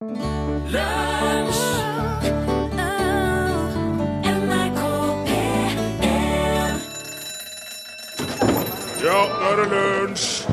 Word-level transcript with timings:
Ja, 0.00 0.08
nå 9.06 9.48
er 9.48 9.56
det 9.56 9.66
lunsj! 9.70 10.44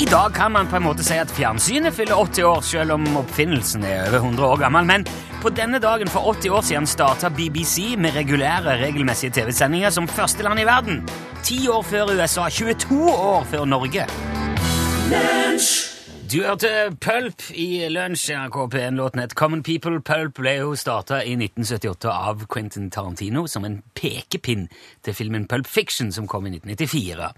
I 0.00 0.04
dag 0.08 0.32
kan 0.32 0.52
man 0.56 0.66
på 0.66 0.76
en 0.78 0.86
måte 0.86 1.04
si 1.04 1.20
at 1.20 1.28
fjernsynet 1.36 1.92
fyller 1.92 2.16
80 2.16 2.48
år, 2.48 2.64
selv 2.64 2.96
om 2.96 3.04
oppfinnelsen 3.20 3.84
er 3.84 4.08
over 4.08 4.18
100 4.22 4.48
år 4.48 4.64
gammel. 4.64 4.88
Men 4.88 5.04
på 5.44 5.52
denne 5.52 5.76
dagen 5.82 6.08
for 6.08 6.32
80 6.32 6.56
år 6.56 6.64
siden 6.72 6.88
starta 6.88 7.28
BBC 7.28 7.98
med 8.00 8.16
regulære, 8.16 8.80
regelmessige 8.80 9.30
TV-sendinger 9.42 9.92
som 9.92 10.08
første 10.08 10.42
land 10.48 10.64
i 10.64 10.64
verden. 10.64 11.04
Ti 11.44 11.68
år 11.68 11.82
før 11.84 12.16
USA, 12.16 12.48
22 12.48 13.12
år 13.12 13.44
før 13.44 13.64
Norge. 13.68 14.08
Du 16.32 16.38
hørte 16.40 16.68
Pulp 16.96 17.42
i 17.60 17.82
Lunsj, 17.92 18.30
NRK 18.32 18.54
P1-låten 18.72 19.20
het 19.20 19.34
Common 19.36 19.60
People. 19.60 19.98
Pulp 20.00 20.38
ble 20.40 20.54
jo 20.62 20.70
starta 20.80 21.18
i 21.20 21.34
1978 21.36 22.08
av 22.08 22.46
Quentin 22.48 22.86
Tarantino 22.94 23.42
som 23.52 23.66
en 23.68 23.74
pekepinn 23.92 24.62
til 25.04 25.16
filmen 25.18 25.44
Pulp 25.50 25.68
Fiction, 25.68 26.08
som 26.08 26.24
kom 26.30 26.48
i 26.48 26.54
1994. 26.54 27.28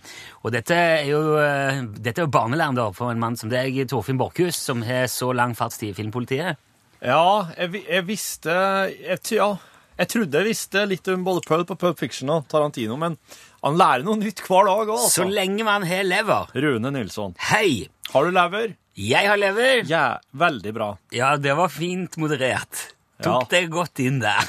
Og 0.44 0.54
dette 0.54 0.78
er 0.78 1.08
jo, 1.08 1.34
eh, 1.42 1.80
dette 1.96 2.22
er 2.22 2.28
jo 2.28 2.34
barnelæren 2.36 2.78
da, 2.78 2.84
for 2.94 3.10
en 3.10 3.18
mann 3.18 3.34
som 3.40 3.50
deg, 3.50 3.80
Torfinn 3.90 4.20
Borchhus, 4.20 4.54
som 4.54 4.86
har 4.86 5.08
så 5.10 5.32
lang 5.34 5.56
fartstid 5.58 5.90
i 5.90 5.98
filmpolitiet. 5.98 6.62
Ja, 7.02 7.48
jeg, 7.58 7.82
jeg 7.88 8.06
visste 8.06 8.54
jeg, 8.94 9.18
Ja, 9.32 9.56
jeg 9.98 10.12
trodde 10.14 10.38
jeg 10.38 10.52
visste 10.52 10.86
litt 10.86 11.10
om 11.10 11.26
både 11.26 11.42
Pulp 11.48 11.74
og 11.74 11.82
Pulp 11.82 11.98
Fiction 11.98 12.30
og 12.30 12.46
Tarantino, 12.46 12.94
men 12.94 13.18
han 13.58 13.74
lærer 13.74 14.06
noe 14.06 14.22
nytt 14.22 14.46
hver 14.46 14.70
dag 14.70 14.86
Også. 14.86 15.10
Så 15.10 15.26
altså. 15.26 15.28
lenge 15.34 15.66
man 15.66 15.82
har 15.82 16.06
lever. 16.06 16.54
Rune 16.54 16.94
Nilsson. 16.94 17.34
Hei! 17.50 17.88
Har 18.14 18.22
du 18.22 18.30
lever? 18.30 18.78
Jeg 18.94 19.26
har 19.26 19.38
lever. 19.40 19.82
Ja, 19.90 20.18
veldig 20.38 20.72
bra. 20.76 20.90
Ja, 21.14 21.32
det 21.36 21.54
var 21.58 21.68
fint 21.72 22.16
moderert. 22.20 22.90
Tok 23.22 23.46
Ja. 23.46 23.48
det 23.50 23.70
godt 23.70 23.98
inn 24.02 24.20
der. 24.22 24.42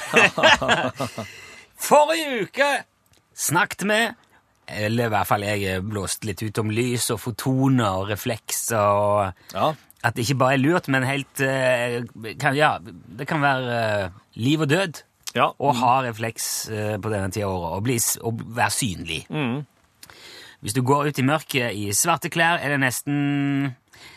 Forrige 1.86 2.44
uke 2.46 2.68
snakket 3.36 3.82
vi, 3.86 3.98
eller 4.80 5.06
i 5.06 5.12
hvert 5.12 5.28
fall 5.28 5.44
jeg 5.46 5.82
blåste 5.86 6.26
litt 6.30 6.42
ut 6.42 6.58
om 6.62 6.70
lys 6.74 7.10
og 7.14 7.20
fotoner 7.22 8.00
og 8.00 8.08
reflekser 8.10 8.80
og 8.80 9.54
Ja. 9.54 9.72
at 10.02 10.14
det 10.16 10.24
ikke 10.26 10.38
bare 10.40 10.54
er 10.56 10.62
lurt, 10.62 10.88
men 10.88 11.04
helt 11.06 11.40
eh, 11.40 12.02
kan, 12.40 12.56
Ja, 12.56 12.78
det 12.80 13.26
kan 13.28 13.40
være 13.44 14.04
eh, 14.06 14.10
liv 14.40 14.60
og 14.64 14.68
død 14.72 15.02
ja. 15.36 15.50
å 15.58 15.72
ha 15.82 15.94
refleks 16.06 16.68
eh, 16.70 16.96
på 16.98 17.10
denne 17.12 17.30
tida 17.30 17.46
av 17.46 17.82
året 17.82 18.16
og, 18.22 18.40
være 18.56 18.70
synlig. 18.72 19.26
Hvis 20.64 20.72
du 20.74 20.80
går 20.82 21.10
ut 21.12 21.18
i 21.20 21.22
mørket 21.26 21.74
i 21.76 21.90
svarte 21.92 22.30
klær, 22.32 22.56
er 22.58 22.72
det 22.74 22.80
nesten 22.80 23.74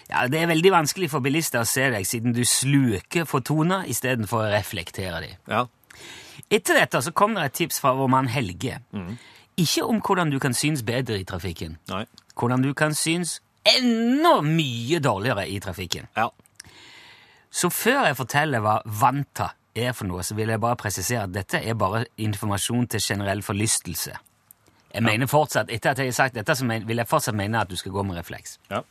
ja, 0.10 0.28
Det 0.28 0.40
er 0.42 0.48
veldig 0.48 0.72
vanskelig 0.72 1.10
for 1.12 1.20
bilister 1.26 1.62
å 1.62 1.68
se 1.68 1.90
deg, 1.92 2.06
siden 2.08 2.34
du 2.34 2.42
sluker 2.46 3.26
fotoner 3.30 3.86
istedenfor 3.90 4.46
å 4.48 4.52
reflektere 4.54 5.22
dem. 5.26 5.36
ja. 5.48 5.66
Etter 6.50 6.74
dette 6.80 7.02
så 7.04 7.12
kom 7.14 7.36
det 7.36 7.44
et 7.46 7.54
tips 7.54 7.78
fra 7.84 7.92
vår 7.94 8.08
mann 8.10 8.28
Helge. 8.32 8.80
Ikke 9.60 9.84
om 9.86 10.00
hvordan 10.02 10.32
du 10.32 10.40
kan 10.40 10.54
synes 10.56 10.82
bedre 10.88 11.20
i 11.20 11.26
trafikken. 11.28 11.76
Nei. 11.92 12.06
Hvordan 12.40 12.64
du 12.64 12.72
kan 12.74 12.96
synes 12.96 13.36
enda 13.68 14.40
mye 14.42 15.00
dårligere 15.04 15.44
i 15.52 15.60
trafikken. 15.62 16.08
Ja. 16.18 16.30
Så 17.52 17.70
før 17.70 18.06
jeg 18.08 18.18
forteller 18.18 18.64
hva 18.66 18.80
Vanta 18.86 19.52
er 19.76 19.92
for 19.94 20.08
noe, 20.10 20.24
så 20.26 20.34
vil 20.40 20.50
jeg 20.50 20.62
bare 20.64 20.80
presisere 20.80 21.28
at 21.28 21.36
dette 21.36 21.60
er 21.62 21.78
bare 21.78 22.06
informasjon 22.18 22.88
til 22.96 23.04
generell 23.04 23.44
forlystelse. 23.46 24.16
Jeg 24.94 25.04
mener 25.06 25.30
fortsatt, 25.30 25.70
Etter 25.70 25.92
at 25.92 26.00
jeg 26.02 26.10
har 26.10 26.18
sagt 26.18 26.36
dette, 26.40 26.56
så 26.56 26.66
vil 26.66 26.98
jeg 26.98 27.08
fortsatt 27.12 27.36
mene 27.38 27.62
at 27.62 27.70
du 27.70 27.76
skal 27.78 27.92
gå 27.94 28.04
med 28.08 28.18
refleks. 28.18 28.58
ja. 28.72 28.82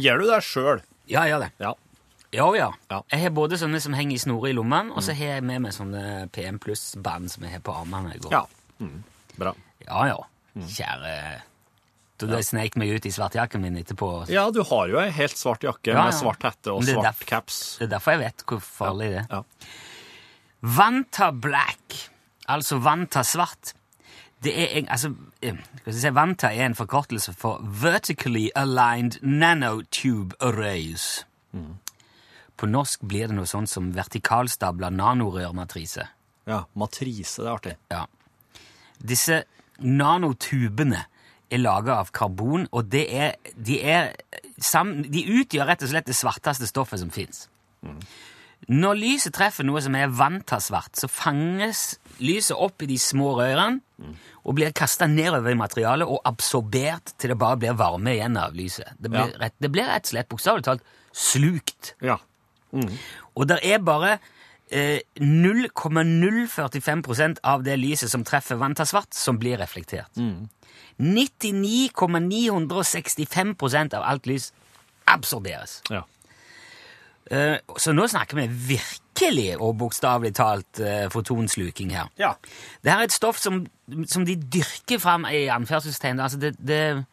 Gjør 0.00 0.18
du 0.22 0.26
det 0.30 0.40
sjøl? 0.44 0.82
Ja, 1.06 1.22
jeg 1.24 1.34
gjør 1.34 1.42
det. 1.44 1.50
Ja. 1.60 1.72
Ja, 2.34 2.46
ja. 2.58 2.68
Ja. 2.90 3.00
Jeg 3.12 3.20
har 3.22 3.30
både 3.36 3.58
sånne 3.60 3.78
som 3.80 3.94
henger 3.94 4.16
i 4.16 4.22
snorer 4.24 4.50
i 4.50 4.54
lommene, 4.56 4.90
og 4.96 5.04
så 5.06 5.14
har 5.14 5.36
jeg 5.36 5.44
med 5.46 5.62
meg 5.62 5.74
sånne 5.76 6.04
PM 6.34 6.56
Pluss-band 6.58 7.30
som 7.30 7.44
jeg 7.46 7.52
har 7.54 7.60
på 7.62 7.74
armene. 7.76 8.14
i 8.16 8.18
går. 8.18 8.32
Ja. 8.34 8.44
Mm. 8.82 9.02
Bra. 9.38 9.52
ja. 9.86 10.06
ja. 10.10 10.16
Kjære 10.54 11.12
Da 12.24 12.36
jeg 12.38 12.46
sneik 12.46 12.76
meg 12.78 12.90
ut 12.94 13.06
i 13.06 13.10
svartjakken 13.10 13.60
min 13.62 13.76
etterpå. 13.78 14.08
Ja, 14.30 14.48
du 14.54 14.62
har 14.66 14.86
jo 14.90 14.98
ei 15.02 15.10
helt 15.14 15.34
svart 15.38 15.62
jakke 15.66 15.90
Ja, 15.92 15.96
ja. 15.98 16.04
med 16.06 16.14
svart 16.14 16.42
hette 16.46 16.70
og 16.74 16.84
svart 16.86 17.04
derf- 17.08 17.24
caps. 17.26 17.56
Det 17.80 17.88
er 17.88 17.94
derfor 17.96 18.14
jeg 18.14 18.22
vet 18.22 18.44
hvor 18.46 18.60
farlig 18.62 19.08
det 19.14 19.22
er. 19.24 19.26
Ja. 19.30 19.42
Vanta 20.78 21.30
black, 21.32 21.96
altså 22.48 22.78
Vanta 22.80 23.22
svart, 23.26 23.74
det 24.44 24.52
er 24.62 24.78
en, 24.78 24.88
altså, 24.88 25.14
eh, 25.42 25.56
si, 25.88 26.10
Vanta 26.14 26.50
er 26.52 26.66
en 26.66 26.76
forkortelse 26.76 27.32
for 27.32 27.62
Vertically 27.82 28.50
Aligned 28.54 29.22
Nanotube 29.22 30.36
Arrays. 30.40 31.26
På 32.56 32.66
norsk 32.66 33.02
blir 33.08 33.30
det 33.30 33.36
noe 33.36 33.48
sånt 33.50 33.70
som 33.70 33.92
vertikalstabla 33.94 34.90
nanorørmatrise. 34.90 36.06
ja. 36.46 36.62
Matrise, 36.74 37.42
det 37.42 37.48
er 37.48 37.54
artig. 37.54 37.76
Ja. 37.90 38.04
Disse 38.98 39.42
nanotubene 39.78 41.04
er 41.50 41.58
laga 41.58 41.98
av 42.00 42.12
karbon, 42.12 42.68
og 42.72 42.90
det 42.92 43.04
er, 43.14 43.34
de, 43.56 43.80
er 43.80 44.12
sam, 44.58 45.02
de 45.02 45.24
utgjør 45.40 45.66
rett 45.70 45.82
og 45.82 45.90
slett 45.92 46.06
det 46.06 46.16
svarteste 46.16 46.68
stoffet 46.70 47.02
som 47.02 47.10
fins. 47.10 47.48
Når 48.68 48.94
lyset 48.96 49.34
treffer 49.36 49.64
noe 49.66 49.80
som 49.84 49.94
er 49.98 50.08
vantasvart, 50.08 50.96
så 50.96 51.08
fanges 51.10 51.98
lyset 52.20 52.56
opp 52.56 52.82
i 52.82 52.86
de 52.86 52.96
små 52.98 53.34
rørene 53.36 53.80
og 54.44 54.54
blir 54.56 54.72
kasta 54.76 55.06
nedover 55.08 55.50
i 55.52 55.58
materialet 55.58 56.06
og 56.08 56.20
absorbert 56.28 57.12
til 57.18 57.28
det 57.32 57.38
bare 57.38 57.56
blir 57.60 57.72
varme 57.76 58.10
igjen 58.14 58.36
av 58.40 58.52
lyset. 58.54 58.88
Det 58.98 59.10
blir, 59.10 59.20
Ja. 59.32 59.38
rett, 59.46 59.54
det 59.60 59.70
blir 59.72 59.84
rett 59.88 60.04
og 60.04 60.08
slett 60.12 60.28
bokstavelig 60.28 60.64
talt 60.64 60.82
slukt. 61.12 61.94
Ja. 62.02 62.16
Og 63.36 63.46
det 63.48 63.58
er 63.62 63.78
bare 63.78 64.18
eh, 64.70 65.00
0,045% 65.20 67.38
av 67.44 67.62
det 67.64 67.76
lyset 67.78 68.10
som 68.10 68.24
treffer 68.24 68.56
vantasvart, 68.56 69.14
som 69.14 69.38
blir 69.38 69.58
reflektert. 69.60 70.10
99,965% 70.98 73.94
av 73.94 74.02
alt 74.02 74.26
lys 74.26 74.52
absorberes. 75.10 75.82
ja. 75.90 76.02
Eh, 77.34 77.56
så 77.80 77.94
nå 77.94 78.06
snakker 78.10 78.38
vi 78.38 78.46
virkelig 78.74 79.54
og 79.58 79.78
bokstavelig 79.80 80.34
talt 80.36 80.80
eh, 80.82 81.06
fotonsluking 81.12 81.94
her. 81.96 82.12
Ja. 82.20 82.34
Det 82.82 82.92
her 82.92 83.02
er 83.02 83.08
et 83.08 83.16
stoff 83.16 83.40
som, 83.42 83.64
som 84.10 84.26
de 84.28 84.36
dyrker 84.36 85.02
fram 85.02 85.26
i 85.30 85.46
anførselstegn. 85.52 86.20
Altså 86.20 86.38
det, 86.38 86.54
det 86.58 87.04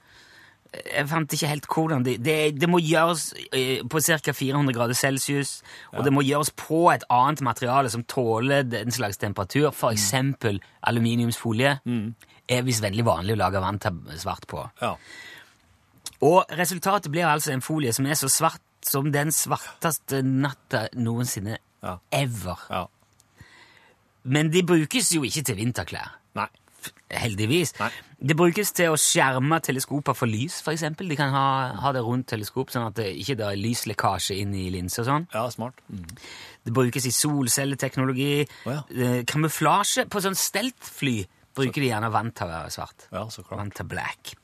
Jeg 0.71 1.07
fant 1.09 1.33
ikke 1.33 1.47
helt 1.47 1.65
hvordan 1.67 2.03
det 2.05 2.13
Det, 2.23 2.35
det 2.61 2.69
må 2.69 2.79
gjøres 2.79 3.33
eh, 3.53 3.81
på 3.83 3.99
ca. 3.99 4.31
400 4.31 4.73
grader 4.77 4.93
celsius, 4.93 5.61
og 5.91 6.05
det 6.05 6.13
må 6.13 6.21
gjøres 6.21 6.51
på 6.51 6.91
et 6.93 7.03
annet 7.09 7.41
materiale 7.41 7.89
som 7.89 8.03
tåler 8.03 8.63
den 8.63 8.91
slags 8.91 9.17
temperatur, 9.17 9.71
f.eks. 9.71 10.13
aluminiumsfolie. 10.83 11.79
Er 12.51 12.63
visst 12.67 12.83
veldig 12.83 13.05
vanlig 13.05 13.35
å 13.35 13.41
lage 13.43 13.61
vann 13.61 13.79
til 13.79 13.99
svart 14.19 14.47
på. 14.47 14.63
Ja. 14.81 14.95
Og 16.21 16.43
resultatet 16.53 17.11
blir 17.11 17.25
altså 17.25 17.51
en 17.51 17.63
folie 17.65 17.93
som 17.93 18.05
er 18.05 18.19
så 18.19 18.29
svart 18.29 18.61
som 18.85 19.11
den 19.13 19.31
svarteste 19.35 20.21
natta 20.25 20.87
noensinne 20.95 21.57
Ja. 21.83 21.97
ever. 22.11 22.57
Ja. 22.69 22.85
Men 24.23 24.51
de 24.53 24.61
brukes 24.63 25.11
jo 25.15 25.23
ikke 25.25 25.43
til 25.43 25.55
vinterklær. 25.57 26.11
Nei. 26.37 26.47
Heldigvis. 27.11 27.73
Nei. 27.79 27.89
Det 28.21 28.35
brukes 28.37 28.71
til 28.77 28.91
å 28.93 28.97
skjerme 29.01 29.57
teleskoper 29.65 30.15
for 30.17 30.29
lys, 30.29 30.59
eksempel. 30.71 31.09
De 31.09 31.17
kan 31.17 31.31
ha, 31.33 31.43
ha 31.81 31.91
det 31.93 32.03
rundt 32.05 32.27
teleskop, 32.29 32.69
sånn 32.73 32.85
at 32.87 32.95
det 32.99 33.07
ikke 33.17 33.35
er 33.47 33.57
lyslekkasje 33.59 34.37
inn 34.39 34.53
i 34.57 34.67
linser 34.73 35.01
og 35.03 35.09
sånn. 35.09 35.27
Ja, 35.33 35.43
smart. 35.53 35.81
Det 35.89 36.73
brukes 36.73 37.05
i 37.09 37.13
solcelleteknologi. 37.17 38.45
Oh, 38.69 38.77
ja. 38.93 39.11
Kamuflasje 39.29 40.05
på 40.09 40.21
sånn 40.21 40.37
steltfly 40.37 41.17
bruker 41.57 41.81
de 41.81 41.89
gjerne 41.89 42.11
vann 42.13 42.31
til 42.31 42.45
å 42.47 42.53
være 42.53 42.71
svart. 42.77 43.07
Ja, 43.11 43.25
så 43.33 43.43
klart. 43.43 43.57
Vann 43.59 43.73
til 43.75 43.89
black. 43.91 44.35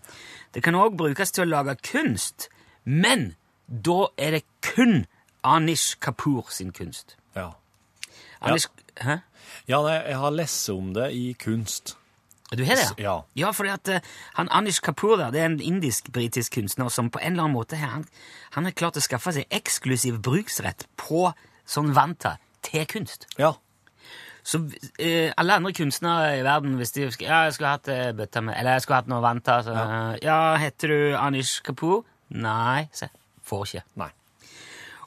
Det 0.53 0.63
kan 0.65 0.75
òg 0.75 0.97
brukes 0.97 1.31
til 1.31 1.45
å 1.45 1.51
lage 1.53 1.77
kunst, 1.85 2.49
men 2.83 3.35
da 3.67 4.07
er 4.17 4.37
det 4.37 4.43
kun 4.63 5.05
Anish 5.43 5.99
Kapoor 5.99 6.47
sin 6.51 6.71
kunst. 6.71 7.17
Ja. 7.35 7.51
Anish, 8.41 8.67
Hæ? 9.01 9.19
Ja, 9.67 9.81
nei, 9.83 9.97
jeg 10.07 10.17
har 10.17 10.31
lest 10.35 10.69
om 10.69 10.93
det 10.95 11.11
i 11.13 11.33
kunst. 11.39 11.97
Du 12.51 12.63
har 12.63 12.79
det? 12.79 13.03
Ja. 13.03 13.19
Ja, 13.35 13.51
fordi 13.51 13.69
at 13.69 13.89
eh, 13.91 14.01
han 14.37 14.47
Anish 14.51 14.81
Kapoor 14.81 15.17
der, 15.17 15.31
det 15.31 15.41
er 15.41 15.45
en 15.45 15.61
indisk-britisk 15.61 16.53
kunstner 16.53 16.87
som 16.89 17.09
på 17.11 17.19
en 17.19 17.31
eller 17.31 17.43
annen 17.43 17.57
måte 17.57 17.75
har 17.75 17.91
han, 17.91 18.05
han 18.55 18.63
har 18.63 18.71
klart 18.71 18.97
å 18.97 19.03
skaffe 19.03 19.33
seg 19.35 19.51
eksklusiv 19.51 20.21
bruksrett 20.23 20.87
på 20.95 21.27
sånn 21.67 21.91
vanta 21.95 22.37
til 22.63 22.87
kunst. 22.87 23.27
Ja. 23.37 23.57
Så 24.47 24.61
uh, 24.63 25.29
alle 25.35 25.59
andre 25.59 25.73
kunstnere 25.75 26.37
i 26.39 26.43
verden, 26.47 26.77
hvis 26.79 26.95
de 26.95 27.03
ja, 27.03 27.43
jeg 27.49 27.57
skulle 27.57 27.73
hatt 27.75 27.91
uh, 27.91 28.13
bøtta 28.15 28.41
med, 28.47 28.55
eller 28.55 28.77
jeg 28.77 28.85
skulle 28.85 29.01
hatt 29.01 29.11
noe 29.11 29.19
vanta, 29.25 29.59
så, 29.67 29.75
ja. 30.23 30.39
heter 30.61 30.93
du 30.93 31.17
Anish 31.19 31.59
Kapoor? 31.67 32.05
Nei, 32.31 32.87
se, 32.95 33.11
får 33.47 33.63
ikke. 33.71 33.83
Nei. 34.03 34.11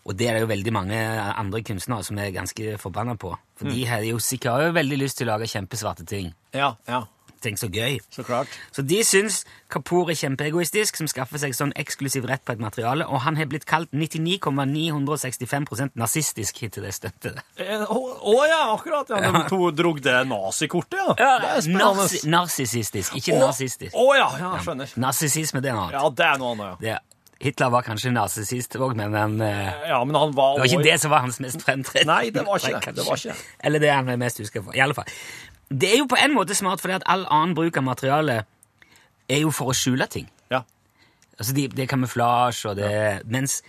Og 0.09 0.17
det 0.17 0.31
er 0.31 0.39
det 0.39 0.43
jo 0.47 0.51
veldig 0.51 0.73
mange 0.73 0.97
andre 1.37 1.61
kunstnere 1.63 2.03
som 2.07 2.17
er 2.19 2.33
ganske 2.33 2.79
forbanna 2.81 3.13
på. 3.21 3.35
For 3.61 3.69
de 3.69 3.83
har 3.87 4.01
jo 4.09 4.17
sikkert 4.25 4.73
veldig 4.75 4.97
lyst 5.03 5.19
til 5.21 5.29
å 5.29 5.35
lage 5.37 5.51
kjempesvarte 5.53 6.07
ting. 6.09 6.33
Ja, 6.57 6.73
ja. 6.89 7.05
Tenk 7.41 7.57
så 7.57 7.71
gøy. 7.73 7.95
Så 8.13 8.21
klart. 8.21 8.53
Så 8.69 8.83
de 8.85 8.99
syns 9.05 9.47
Kapoor 9.73 10.11
er 10.13 10.17
kjempeegoistisk, 10.21 10.99
som 11.01 11.09
skaffer 11.09 11.41
seg 11.41 11.55
sånn 11.57 11.71
eksklusiv 11.81 12.27
rett 12.29 12.43
på 12.45 12.53
et 12.53 12.61
materiale, 12.61 13.07
og 13.09 13.23
han 13.25 13.33
har 13.41 13.49
blitt 13.49 13.65
kalt 13.69 13.89
99,965% 13.97 15.97
nazistisk 15.97 16.61
hittil 16.61 16.85
det 16.85 16.93
støttet. 16.97 17.41
Eh, 17.57 17.81
Å 17.81 18.21
å 18.21 18.35
ja, 18.49 18.59
akkurat. 18.75 19.09
Ja. 19.09 19.31
De 19.33 19.41
to 19.49 19.71
drog 19.73 20.03
det 20.05 20.19
nazikortet, 20.29 20.99
ja. 21.01 21.15
ja. 21.17 21.39
det 21.41 21.49
er 21.55 21.61
spennende. 21.65 21.97
narsi- 22.03 22.29
Narsissistisk, 22.31 23.15
ikke 23.21 23.33
Å 23.39 23.41
nazistisk. 23.47 23.95
å 23.97 24.11
ja, 24.19 24.29
ja, 24.41 24.51
skjønner. 24.65 24.93
Narsissisme, 25.01 25.61
det 25.65 25.71
er 25.73 25.77
noe 25.79 25.87
annet. 25.89 25.97
Ja, 25.97 26.05
det 26.21 26.27
er 26.29 26.37
noe 26.43 26.51
annet, 26.55 26.69
ja. 26.69 26.77
Det, 27.01 27.10
Hitler 27.41 27.71
var 27.73 27.85
kanskje 27.87 28.11
narsissist 28.13 28.75
òg, 28.77 28.95
men 28.99 29.15
han, 29.17 29.41
eh, 29.41 29.89
Ja, 29.89 30.03
men 30.05 30.15
han 30.15 30.35
var 30.37 30.59
det 30.59 30.61
var 30.61 30.67
ikke 30.69 30.85
det 30.91 30.97
som 31.01 31.11
var 31.11 31.23
hans 31.25 31.41
mest 31.41 31.63
fremtredende. 31.65 32.13
Nei, 32.13 32.31
det 32.31 32.45
var 32.47 32.59
ikke 32.61 32.93
det. 32.93 33.07
var 33.07 33.17
ikke. 33.17 33.37
Eller 33.65 33.81
det 33.81 33.93
han 33.95 34.09
er 34.13 34.19
mest 34.21 34.39
huska 34.43 34.63
for. 34.63 34.77
I 34.77 34.83
alle 34.85 34.95
fall. 34.95 35.09
Det 35.71 35.95
er 35.95 35.99
jo 36.03 36.07
på 36.11 36.19
en 36.21 36.35
måte 36.35 36.55
smart, 36.59 36.81
fordi 36.83 36.99
at 36.99 37.07
all 37.07 37.25
annen 37.31 37.55
bruk 37.57 37.77
av 37.81 37.87
materiale 37.87 38.43
er 39.31 39.41
jo 39.41 39.51
for 39.55 39.73
å 39.73 39.77
skjule 39.77 40.07
ting. 40.11 40.29
Ja. 40.51 40.65
Altså, 41.39 41.55
det 41.55 41.79
er 41.79 41.87
kamuflasje 41.89 42.71
og 42.73 42.77
det 42.77 43.23
Mens 43.31 43.63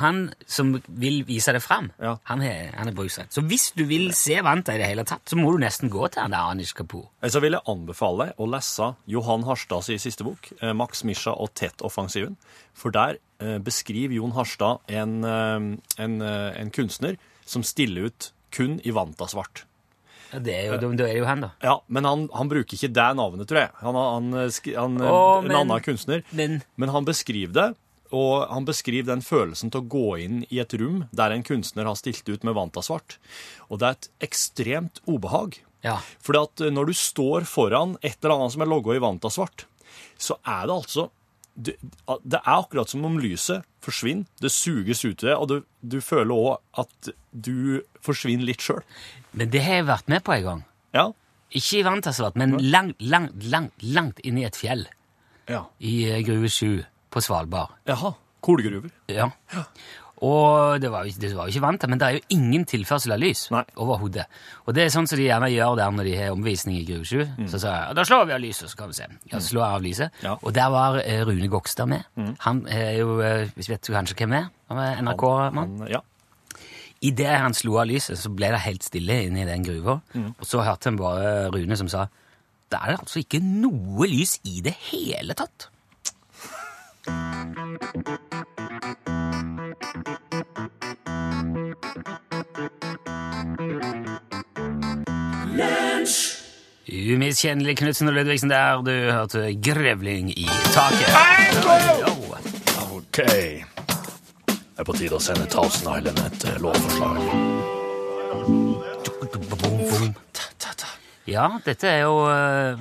han 0.00 0.32
som 0.46 0.74
vil 0.88 1.22
vise 1.28 1.52
det 1.52 1.60
fram, 1.64 1.90
Ja. 2.02 2.16
han, 2.24 2.42
er, 2.42 2.70
han 2.76 2.88
er 2.88 2.92
bruksrett. 2.96 3.30
Så 3.34 3.42
hvis 3.46 3.72
du 3.76 3.84
vil 3.88 4.12
se 4.14 4.40
Vanta 4.42 4.74
i 4.74 4.78
det 4.78 4.86
hele 4.90 5.04
tatt, 5.04 5.22
så 5.28 5.36
må 5.38 5.50
du 5.52 5.58
nesten 5.62 5.90
gå 5.92 6.08
til 6.12 6.22
han 6.22 6.30
der 6.34 6.50
Anish 6.52 6.74
Kapoor. 6.74 7.08
Så 7.26 7.40
vil 7.42 7.52
jeg 7.56 7.66
anbefale 7.66 8.32
å 8.38 8.48
lese 8.50 8.94
Johan 9.06 9.44
Harstads 9.48 9.90
siste 10.02 10.24
bok, 10.26 10.50
eh, 10.60 10.72
Max 10.72 11.04
Misha 11.04 11.30
og 11.34 11.54
Tet-offensiven. 11.54 12.36
For 12.74 12.90
der 12.90 13.18
eh, 13.40 13.58
beskriver 13.58 14.14
Jon 14.16 14.32
Harstad 14.36 14.80
en, 14.88 15.22
eh, 15.24 16.02
en, 16.02 16.20
eh, 16.22 16.60
en 16.60 16.70
kunstner 16.70 17.16
som 17.44 17.62
stiller 17.62 18.08
ut 18.10 18.32
kun 18.50 18.80
i 18.84 18.90
Vanta-svart. 18.90 19.64
Ja, 20.32 20.40
det 20.42 20.54
er 20.58 20.72
jo, 20.72 20.90
da 20.98 21.04
er 21.06 21.18
jo 21.20 21.24
han, 21.28 21.40
da. 21.44 21.50
Ja, 21.62 21.76
men 21.86 22.04
han, 22.04 22.24
han 22.34 22.48
bruker 22.50 22.74
ikke 22.74 22.90
det 22.92 23.04
navnet, 23.16 23.46
tror 23.46 23.60
jeg. 23.60 23.70
Han, 23.80 23.94
han, 23.94 24.32
eh, 24.34 24.74
han, 24.74 24.96
eh, 25.00 25.06
En 25.06 25.46
men- 25.46 25.56
annen 25.60 25.80
kunstner. 25.84 26.24
Men 26.32 26.62
Men 26.76 26.88
han 26.90 27.04
beskriver 27.06 27.52
det, 27.54 27.66
og 28.14 28.46
han 28.50 28.66
beskriver 28.68 29.08
den 29.10 29.24
følelsen 29.24 29.72
til 29.72 29.82
å 29.82 29.88
gå 29.90 30.06
inn 30.24 30.42
i 30.48 30.60
et 30.62 30.74
rom 30.78 31.04
der 31.16 31.34
en 31.34 31.44
kunstner 31.46 31.88
har 31.88 31.98
stilt 31.98 32.28
ut 32.28 32.46
med 32.46 32.56
vantasvart. 32.58 33.18
Og 33.70 33.80
det 33.80 33.88
er 33.88 33.98
et 33.98 34.10
ekstremt 34.28 35.02
ubehag. 35.06 35.60
ja. 35.86 35.98
Fordi 36.22 36.42
at 36.42 36.64
eh, 36.66 36.74
når 36.74 36.90
du 36.90 36.94
står 36.94 37.46
foran 37.48 37.96
et 38.02 38.18
eller 38.22 38.36
annet 38.36 38.56
som 38.56 38.64
er 38.64 38.70
logga 38.70 38.96
i 38.96 39.02
vantasvart, 39.02 39.66
så 40.18 40.38
er 40.44 40.66
det 40.66 40.76
altså 40.76 41.10
det, 41.56 41.76
det 42.22 42.38
er 42.42 42.58
akkurat 42.58 42.90
som 42.90 43.04
om 43.08 43.16
lyset 43.18 43.64
forsvinner, 43.84 44.26
det 44.42 44.50
suges 44.52 45.04
ut 45.06 45.22
i 45.22 45.28
det, 45.30 45.36
og 45.36 45.48
du, 45.48 45.56
du 45.80 46.00
føler 46.04 46.34
òg 46.34 46.82
at 46.82 47.12
du 47.32 47.80
forsvinner 48.04 48.44
litt 48.44 48.64
sjøl. 48.64 48.82
Men 49.32 49.48
det 49.52 49.62
har 49.64 49.80
jeg 49.80 49.86
vært 49.88 50.10
med 50.12 50.24
på 50.26 50.34
en 50.34 50.44
gang. 50.50 50.60
Ja. 50.96 51.06
Ikke 51.56 51.78
i 51.78 51.86
Vantasvart, 51.86 52.36
men 52.36 52.58
langt, 52.60 53.00
langt, 53.00 53.40
langt, 53.48 53.86
langt 53.86 54.20
inni 54.26 54.44
et 54.44 54.58
fjell 54.58 54.84
ja. 55.48 55.62
i 55.78 55.94
eh, 56.10 56.20
Gruve 56.26 56.50
7 56.52 56.84
på 57.16 57.24
Svalbard. 57.24 57.76
Jaha. 57.88 58.12
Kolgruver. 58.44 58.92
Ja. 59.10 59.30
Og 60.24 60.80
det 60.80 60.88
var 60.92 61.04
jo, 61.04 61.12
det 61.20 61.30
var 61.36 61.48
jo 61.48 61.52
ikke 61.52 61.64
vant 61.64 61.80
til, 61.82 61.90
men 61.92 62.00
det 62.00 62.06
er 62.06 62.16
jo 62.16 62.36
ingen 62.36 62.64
tilførsel 62.68 63.12
av 63.16 63.20
lys 63.20 63.42
overhodet. 63.52 64.24
Og 64.64 64.76
det 64.76 64.86
er 64.86 64.92
sånn 64.94 65.08
som 65.08 65.20
de 65.20 65.26
gjerne 65.26 65.50
gjør 65.52 65.76
der 65.76 65.92
når 65.92 66.08
de 66.08 66.14
har 66.16 66.32
omvisning 66.32 66.78
i 66.78 66.86
Gruve 66.88 67.04
7. 67.04 67.48
Så 67.52 67.60
sa 67.60 67.74
jeg, 67.74 67.96
da 67.98 68.04
slår 68.08 68.28
vi 68.30 68.36
av 68.36 68.42
lyset, 68.44 68.70
så 68.72 68.80
kan 68.80 68.92
vi 68.92 68.96
se. 68.96 69.08
Ja, 69.28 69.36
så 69.36 69.50
slår 69.50 69.62
jeg 69.62 69.78
av 69.80 69.84
lyset. 69.84 70.16
Mm. 70.16 70.24
Ja. 70.24 70.34
Mm. 70.36 70.42
Og 70.48 70.56
der 70.56 70.72
var 70.76 70.98
eh, 71.02 71.22
Rune 71.28 71.50
Gokstad 71.52 71.90
med. 71.92 72.08
Han 72.46 72.64
er 72.72 72.90
jo, 73.02 73.18
eh, 73.24 73.52
hvis 73.56 73.70
vet 73.72 73.84
du 73.84 73.92
kanskje 73.92 74.16
hvem 74.22 74.36
er? 74.40 74.50
Han 74.72 74.82
er 74.86 75.02
NRK-mann. 75.04 75.78
Ja. 75.92 76.00
Idet 77.04 77.32
han 77.36 77.56
slo 77.56 77.76
av 77.82 77.90
lyset, 77.90 78.16
så 78.16 78.32
ble 78.32 78.54
det 78.54 78.64
helt 78.64 78.86
stille 78.86 79.20
inne 79.26 79.44
i 79.44 79.48
den 79.48 79.66
gruva. 79.66 79.98
Mm. 80.16 80.30
Og 80.32 80.48
så 80.48 80.64
hørte 80.64 80.88
han 80.88 81.00
bare 81.00 81.50
Rune 81.52 81.76
som 81.76 81.92
sa 81.92 82.06
det 82.66 82.78
er 82.82 82.96
altså 82.96 83.20
ikke 83.20 83.38
noe 83.44 84.08
lys 84.10 84.40
i 84.48 84.58
det 84.64 84.72
hele 84.88 85.36
tatt. 85.38 85.68
Umiskjennelig 97.16 97.76
Knutsen 97.78 98.08
og 98.08 98.14
Ludvigsen 98.14 98.50
der. 98.50 98.80
Du 98.86 98.92
hørte 98.92 99.52
grevling 99.60 100.30
i 100.38 100.46
taket. 100.72 101.12
OK. 102.92 103.18
Det 103.18 104.80
er 104.80 104.84
på 104.88 104.96
tide 104.96 105.16
å 105.16 105.20
sende 105.20 105.46
Thousand 105.52 105.88
Island 105.98 106.20
et 106.24 106.48
eh, 106.48 106.58
lovforslag. 106.60 107.16
Ja, 111.26 111.48
dette 111.64 111.88
er 111.90 112.04
jo 112.06 112.24
uh, 112.24 112.76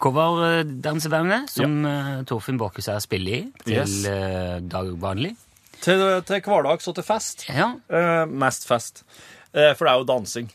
coverdansebandet 0.00 1.50
som 1.52 1.80
ja. 1.84 2.22
Torfinn 2.28 2.58
Borchhus 2.60 2.88
spiller 3.04 3.40
i 3.40 3.42
til 3.64 3.76
Yes. 3.78 3.98
dagvanlig. 4.04 4.68
dag 4.70 4.94
vanlig. 5.00 5.34
Til, 5.80 6.22
til 6.28 6.40
hverdags 6.44 6.88
og 6.88 6.94
til 6.98 7.04
fest. 7.06 7.46
Ja. 7.48 7.70
Eh, 7.88 8.24
mest 8.28 8.66
fest. 8.68 9.04
Eh, 9.54 9.72
for 9.76 9.86
det 9.86 9.92
er 9.92 10.00
jo 10.02 10.08
dansing. 10.08 10.50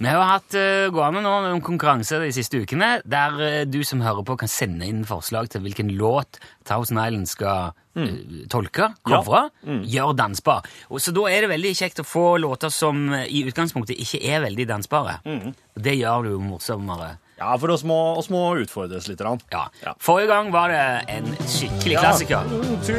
Vi 0.00 0.06
har 0.08 0.22
hatt 0.24 0.54
uh, 0.56 0.88
gående 0.94 1.20
nå 1.20 1.32
en 1.50 1.60
konkurranse 1.60 2.16
de 2.22 2.30
siste 2.32 2.56
ukene, 2.62 3.02
der 3.04 3.34
uh, 3.36 3.64
du 3.68 3.82
som 3.84 4.00
hører 4.00 4.24
på, 4.24 4.36
kan 4.40 4.48
sende 4.48 4.86
inn 4.88 5.02
forslag 5.04 5.50
til 5.52 5.60
hvilken 5.60 5.90
låt 5.98 6.38
Thousand 6.64 7.00
Island 7.02 7.28
skal 7.28 7.74
eh, 7.96 8.46
tolke, 8.48 8.88
Ja. 9.08 9.20
mm. 9.66 9.82
gjøre 9.84 10.16
dansbar. 10.16 10.64
Og, 10.88 11.02
så 11.04 11.12
da 11.12 11.26
er 11.28 11.44
det 11.44 11.50
veldig 11.52 11.74
kjekt 11.76 12.00
å 12.00 12.06
få 12.08 12.38
låter 12.40 12.72
som 12.72 13.12
eh, 13.12 13.26
i 13.28 13.44
utgangspunktet 13.50 14.00
ikke 14.00 14.22
er 14.24 14.40
veldig 14.46 14.68
dansbare. 14.72 15.18
Og 15.26 15.84
det 15.84 15.98
gjør 16.00 16.24
det 16.24 16.32
jo 16.38 16.40
morsommere. 16.48 17.10
Ja, 17.38 17.54
for 17.58 17.70
oss 17.70 17.84
må, 17.86 17.94
oss 18.18 18.30
må 18.34 18.56
utfordres 18.58 19.06
litt. 19.08 19.20
Ja. 19.22 19.36
Ja. 19.84 19.92
Forrige 20.02 20.26
gang 20.32 20.48
var 20.52 20.68
det 20.72 20.80
en 21.14 21.28
skikkelig 21.46 21.98
klassiker. 22.00 22.42
To 22.88 22.98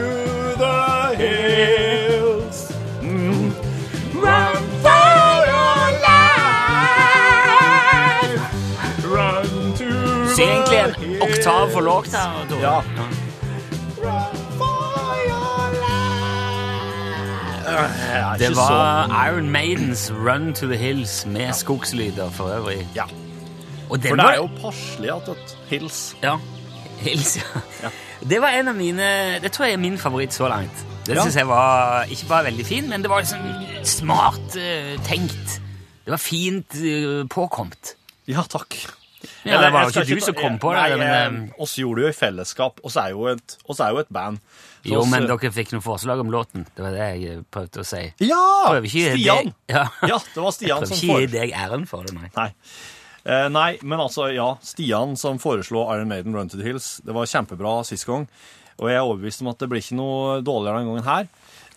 the 0.60 0.76
hills. 1.20 2.60
Mm. 3.04 3.52
Run 4.16 4.56
for 4.84 5.46
your 5.50 5.82
life 6.06 6.48
Run 9.04 9.50
to 9.76 9.84
the 9.84 10.36
Så 10.36 10.42
egentlig 10.44 10.80
en 10.80 10.94
oktav 11.22 11.70
for 11.74 11.82
lågt 11.82 12.14
her. 12.16 12.32
Ja. 12.62 12.82
Run 14.00 14.36
for 14.56 15.16
your 15.28 15.72
life. 15.84 16.00
Det 18.40 18.56
var 18.56 19.08
Iron 19.28 19.50
Maidens 19.52 20.12
Run 20.12 20.54
to 20.54 20.68
the 20.68 20.76
Hills 20.78 21.26
med 21.26 21.54
skogslyder 21.54 22.30
for 22.30 22.50
øvrig. 22.56 22.88
Ja, 22.96 23.04
for 23.90 24.16
det 24.16 24.24
var- 24.24 24.32
er 24.34 24.36
jo 24.38 24.50
passelig 24.62 25.10
at 25.16 25.30
et 25.34 25.56
hils 25.70 26.16
Ja. 26.24 26.38
Hils, 27.02 27.38
ja. 27.38 27.62
Ja. 27.84 27.90
Det 28.30 28.42
var 28.44 28.50
en 28.60 28.68
av 28.68 28.76
mine 28.76 29.40
Det 29.42 29.52
tror 29.56 29.66
jeg 29.70 29.74
er 29.74 29.78
min 29.80 29.98
favoritt 29.98 30.34
så 30.36 30.50
langt. 30.52 30.86
Det 31.06 31.16
Ja. 31.16 31.22
synes 31.24 31.36
jeg 31.36 31.48
var 31.48 32.04
ikke 32.12 32.28
bare 32.28 32.44
veldig 32.52 32.66
fin, 32.66 32.90
men 32.90 33.02
det 33.02 33.10
var 33.10 33.22
liksom 33.22 33.40
smart 33.84 34.56
uh, 34.58 34.96
tenkt. 35.08 35.60
Det 36.06 36.12
var 36.12 36.18
fint 36.22 36.76
uh, 36.76 37.24
påkomt. 37.32 37.96
Ja, 38.28 38.44
takk. 38.44 38.76
Ja, 39.46 39.62
det 39.62 39.72
var 39.74 39.84
jo 39.88 39.92
jeg 39.96 40.06
ikke 40.06 40.16
du 40.20 40.26
som 40.26 40.36
kom 40.36 40.60
på 40.60 40.72
det, 40.76 40.98
Nei, 40.98 40.98
men, 41.00 41.50
eh, 41.50 41.62
oss 41.64 41.76
gjorde 41.80 41.96
det 41.96 42.04
jo 42.04 42.10
i 42.10 42.18
fellesskap. 42.20 42.80
Oss 42.84 42.96
er 42.98 43.10
jo 43.10 43.26
et, 43.28 43.58
er 43.68 43.90
jo 43.92 43.98
et 44.00 44.08
band. 44.14 44.38
Så 44.84 44.92
Jo, 44.94 45.00
oss, 45.02 45.10
men 45.12 45.26
dere 45.28 45.52
fikk 45.52 45.72
noen 45.74 45.82
forslag 45.84 46.20
om 46.20 46.30
låten. 46.32 46.66
Det 46.76 46.84
var 46.86 46.92
det 46.92 47.08
jeg 47.22 47.44
prøvde 47.52 47.80
å 47.82 47.86
si. 47.86 48.14
Ja! 48.20 48.80
Ikke 48.80 49.16
Stian! 49.18 49.46
deg- 49.46 49.54
Ja. 49.76 49.88
Ja, 50.08 50.18
det 50.36 50.44
var 50.44 50.52
Stian 50.52 50.86
som 50.88 50.96
får 50.96 51.00
Jeg 51.00 51.10
Prøver 51.10 51.16
ikke 51.16 51.18
å 51.18 51.20
gi 51.20 51.28
deg 51.28 51.52
æren 51.52 51.88
for 51.88 52.04
det, 52.04 52.14
nei. 52.14 52.30
Nei. 52.38 52.54
Eh, 53.26 53.48
nei, 53.52 53.72
men 53.82 54.00
altså, 54.00 54.30
ja. 54.34 54.54
Stian 54.66 55.18
som 55.20 55.40
foreslo 55.42 55.86
Iron 55.94 56.12
Maiden 56.12 56.36
Run 56.36 56.52
to 56.52 56.60
the 56.60 56.68
Hills. 56.68 56.98
Det 57.06 57.16
var 57.16 57.30
kjempebra 57.30 57.80
sist 57.88 58.08
gang. 58.10 58.28
Og 58.80 58.88
jeg 58.88 59.00
er 59.00 59.06
overbevist 59.06 59.44
om 59.44 59.52
at 59.52 59.60
det 59.60 59.70
blir 59.72 59.84
ikke 59.84 60.00
noe 60.00 60.40
dårligere 60.46 60.80
denne 60.80 60.94
gangen 60.94 61.10
her. 61.10 61.30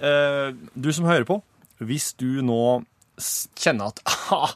Eh, 0.03 0.55
du 0.75 0.91
som 0.95 1.09
hører 1.09 1.27
på, 1.29 1.41
hvis 1.83 2.13
du 2.19 2.43
nå 2.47 2.83
kjenner 3.59 3.93
at 3.93 4.03
ah, 4.35 4.55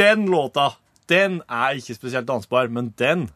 den 0.00 0.26
låta, 0.32 0.72
den 1.12 1.40
er 1.46 1.76
ikke 1.78 1.96
spesielt 1.98 2.28
dansbar, 2.28 2.72
men 2.72 2.92
den 3.00 3.28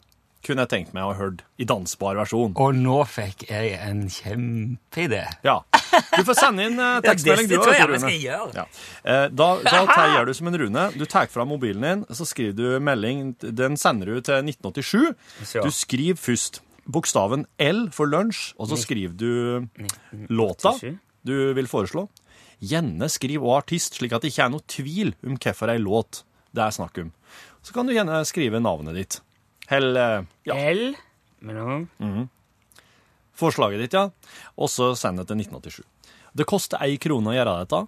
kunne 0.45 0.65
jeg 0.65 0.71
tenkt 0.71 0.95
meg 0.95 1.05
å 1.05 1.13
ha 1.13 1.19
hørt 1.19 1.43
i 1.61 1.67
dansbar 1.69 2.17
versjon. 2.17 2.55
Og 2.57 2.77
nå 2.77 2.97
fikk 3.09 3.45
jeg 3.51 3.75
en 3.77 4.07
kjempeidé. 4.09 5.27
Ja. 5.45 5.61
Du 6.17 6.23
får 6.27 6.37
sende 6.39 6.65
inn 6.69 6.79
eh, 6.79 6.97
tekstmelding, 7.05 7.47
du 7.51 7.55
skal 7.61 7.91
Rune. 7.91 8.11
gjøre. 8.21 8.49
Ja. 8.55 8.65
Eh, 9.03 9.27
Da, 9.29 9.47
da 9.63 9.85
tar- 9.91 10.11
gjør 10.15 10.25
du 10.31 10.33
som 10.37 10.47
en 10.51 10.57
Rune. 10.61 10.85
Du 10.97 11.05
tar 11.05 11.27
fra 11.31 11.45
mobilen 11.45 11.81
din, 11.87 12.05
så 12.15 12.25
skriver 12.29 12.55
du 12.57 12.79
melding. 12.83 13.35
Den 13.41 13.77
sender 13.77 14.05
du 14.15 14.21
til 14.21 14.41
1987. 14.41 15.15
Så. 15.43 15.63
Du 15.65 15.71
skriver 15.75 16.17
først 16.19 16.61
bokstaven 16.91 17.45
L 17.61 17.85
for 17.93 18.09
lunsj, 18.09 18.53
og 18.57 18.67
så 18.71 18.79
skriver 18.81 19.13
du 19.15 19.67
låta 20.33 20.73
du 21.23 21.35
vil 21.53 21.67
foreslå. 21.69 22.07
Gjerne 22.61 23.07
skriv 23.09 23.41
også 23.45 23.57
artist, 23.61 23.95
slik 23.99 24.13
at 24.13 24.21
det 24.25 24.31
ikke 24.33 24.43
er 24.47 24.51
noe 24.53 24.65
tvil 24.69 25.11
om 25.25 25.37
hvorfor 25.37 25.69
ei 25.73 25.77
låt 25.81 26.23
det 26.53 26.61
er 26.65 26.73
snakk 26.75 26.97
om. 27.03 27.11
Så 27.63 27.73
kan 27.73 27.85
du 27.87 27.93
gjerne 27.93 28.19
skrive 28.25 28.59
navnet 28.61 28.97
ditt. 28.97 29.19
Eller 29.71 30.25
ja, 30.49 30.57
L 30.73 30.95
men 31.41 31.55
nå- 31.57 32.27
forslaget 33.41 33.83
ditt, 33.83 33.97
ja. 33.97 34.07
Og 34.57 34.71
så 34.71 34.91
send 34.99 35.21
det 35.21 35.27
til 35.31 35.41
1987. 35.43 35.81
Det 36.37 36.47
koster 36.47 36.81
én 36.85 36.99
krone 37.01 37.33
å 37.33 37.35
gjøre 37.35 37.57
dette. 37.63 37.83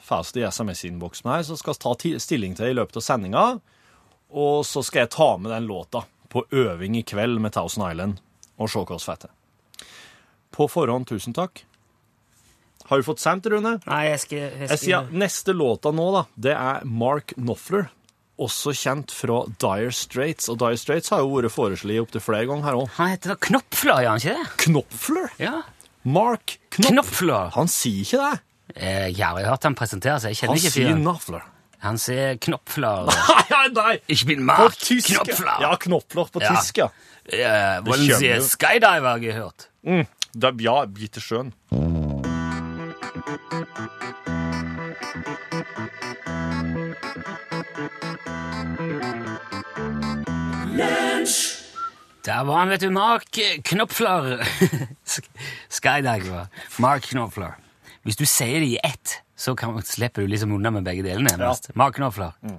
Fast 0.00 0.38
i 0.38 0.44
SMS-innboksen 0.46 1.28
her, 1.30 1.42
så 1.44 1.58
skal 1.58 1.76
vi 1.76 1.82
ta 1.84 2.20
stilling 2.22 2.54
til 2.56 2.68
det 2.68 2.74
i 2.74 2.78
løpet 2.78 3.00
av 3.00 3.04
sendinga. 3.04 3.44
Og 4.30 4.62
så 4.66 4.82
skal 4.86 5.04
jeg 5.04 5.14
ta 5.16 5.32
med 5.40 5.52
den 5.52 5.66
låta 5.68 6.04
på 6.30 6.44
øving 6.54 6.96
i 7.00 7.02
kveld 7.02 7.40
med 7.42 7.52
Thousand 7.56 7.88
Island 7.90 8.20
og 8.60 8.70
se 8.70 8.84
hva 8.84 8.96
vi 8.96 9.04
får 9.04 9.20
til. 9.24 9.34
På 10.54 10.66
forhånd, 10.70 11.08
tusen 11.10 11.34
takk. 11.34 11.64
Har 12.90 12.98
du 12.98 13.06
fått 13.06 13.22
sendt, 13.22 13.46
Rune? 13.46 13.76
Nei, 13.86 14.00
jeg 14.08 14.20
skal, 14.24 14.38
jeg 14.42 14.68
Jeg 14.72 14.82
sier 14.82 15.10
Neste 15.14 15.54
låta 15.54 15.92
nå, 15.94 16.08
da, 16.14 16.24
det 16.34 16.54
er 16.58 16.84
Mark 16.84 17.34
Knopfler. 17.36 17.90
Også 18.40 18.72
kjent 18.72 19.12
fra 19.12 19.42
Dire 19.60 19.90
Straits. 19.92 20.48
Og 20.48 20.56
Dire 20.62 20.78
Straits 20.80 21.10
har 21.12 21.20
jo 21.20 21.28
vært 21.34 21.52
foreslått 21.52 22.06
opptil 22.06 22.22
flere 22.24 22.46
ganger 22.48 22.64
her 22.70 22.78
òg. 22.80 22.88
Han 22.96 23.10
heter 23.12 23.34
da 23.34 23.36
Knopfler, 23.48 24.00
gjør 24.06 24.14
han 24.14 24.22
ikke 24.22 24.36
det? 24.38 24.50
Knopfler? 24.64 25.26
Ja. 25.42 25.54
Mark 26.08 26.54
Knopfler. 26.72 26.94
Knopfler. 26.94 27.50
Han 27.58 27.68
sier 27.68 28.00
ikke 28.06 28.22
det. 28.24 28.40
Eh, 28.76 29.08
Jeg 29.12 29.26
har 29.26 29.44
hørt 29.50 29.66
han 29.68 29.74
presentere 29.76 30.20
seg. 30.22 30.32
Jeg 30.32 30.40
Han 30.48 30.56
kjenner 30.56 30.62
ikke 30.62 30.72
sier 30.72 30.88
fyren. 30.88 31.02
Knopfler. 31.04 31.42
Han 31.84 31.96
sier 32.00 32.36
Knopfler. 32.40 33.12
Nei, 33.28 33.44
nei, 33.50 33.68
nei! 33.76 33.94
Ich 34.08 34.24
bin 34.28 34.42
Mark. 34.44 34.76
Knopfler. 34.80 35.60
Ja, 35.64 35.74
Knopfler 35.80 36.28
på 36.32 36.40
Ja. 36.44 36.54
tysk, 36.56 36.78
ja. 36.80 36.88
Eh, 37.30 37.80
Wollen 37.84 38.16
Sie. 38.20 38.32
Skydiver, 38.48 39.10
har 39.12 39.18
jeg 39.24 39.36
hørt. 39.36 39.68
Mm. 39.84 40.06
Det, 40.32 40.54
ja, 40.64 40.78
gitt 40.96 41.12
til 41.18 41.22
sjøen. 41.28 41.52
Der 52.26 52.44
var 52.44 52.58
han, 52.62 52.68
vet 52.68 52.84
du. 52.84 52.90
Mark 52.92 53.38
Knopfler. 53.64 54.42
Skydiver. 55.74 56.48
Mark 56.78 57.08
Knopfler. 57.08 57.56
Hvis 58.04 58.16
du 58.20 58.26
sier 58.28 58.60
det 58.60 58.72
i 58.74 58.78
ett, 58.84 59.20
så 59.36 59.54
kan, 59.56 59.78
slipper 59.84 60.24
du 60.24 60.32
liksom 60.32 60.52
unna 60.56 60.72
med 60.72 60.84
begge 60.84 61.04
delene. 61.04 61.32
Ja. 61.40 61.54
Mark 61.74 61.96
Knopfler. 61.96 62.36
Mm. 62.44 62.58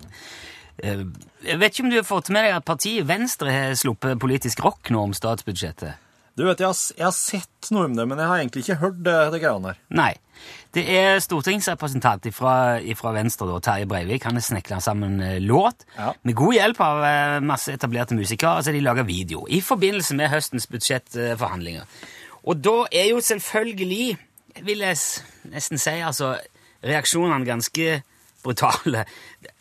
Jeg 0.82 1.60
vet 1.62 1.74
ikke 1.74 1.86
om 1.86 1.92
du 1.92 2.00
har 2.00 2.08
fått 2.08 2.32
med 2.34 2.48
deg 2.48 2.56
at 2.58 2.66
partiet 2.66 3.06
Venstre 3.10 3.54
har 3.54 3.76
sluppet 3.78 4.22
politisk 4.22 4.64
rock 4.66 4.90
nå 4.94 5.04
om 5.10 5.14
statsbudsjettet? 5.14 6.00
Du 6.42 6.48
vet, 6.48 6.58
jeg 6.64 6.66
har, 6.72 6.78
jeg 6.98 7.06
har 7.06 7.14
sett 7.14 7.68
noe 7.70 7.86
om 7.86 7.94
det, 7.94 8.08
men 8.10 8.18
jeg 8.18 8.30
har 8.32 8.40
egentlig 8.42 8.64
ikke 8.64 8.80
hørt 8.82 9.02
det, 9.06 9.14
det 9.36 9.40
greiene 9.44 9.72
der. 9.72 9.82
Nei. 9.94 10.12
Det 10.74 10.82
er 10.90 11.20
stortingsrepresentant 11.22 12.26
fra, 12.34 13.12
Venstre, 13.14 13.46
da, 13.46 13.60
Terje 13.62 13.86
Breivik. 13.92 14.24
Han 14.26 14.40
har 14.40 14.46
snekra 14.46 14.80
sammen 14.82 15.20
eh, 15.22 15.36
låt 15.44 15.86
Ja. 16.00 16.16
med 16.26 16.34
god 16.40 16.56
hjelp 16.56 16.82
av 16.82 17.04
eh, 17.06 17.36
masse 17.46 17.76
etablerte 17.76 18.18
musikere. 18.18 18.56
Altså 18.58 18.74
de 18.74 18.82
lager 18.82 19.06
video 19.06 19.44
i 19.54 19.60
forbindelse 19.62 20.18
med 20.18 20.32
høstens 20.34 20.66
budsjettforhandlinger. 20.72 21.86
Og 22.50 22.58
da 22.66 22.74
er 22.90 23.12
jo 23.12 23.22
selvfølgelig, 23.22 24.18
vil 24.66 24.82
jeg 24.88 24.98
nesten 25.54 25.78
si, 25.78 25.94
altså 26.02 26.34
reaksjonene 26.82 27.46
ganske 27.46 28.00
brutale. 28.42 29.06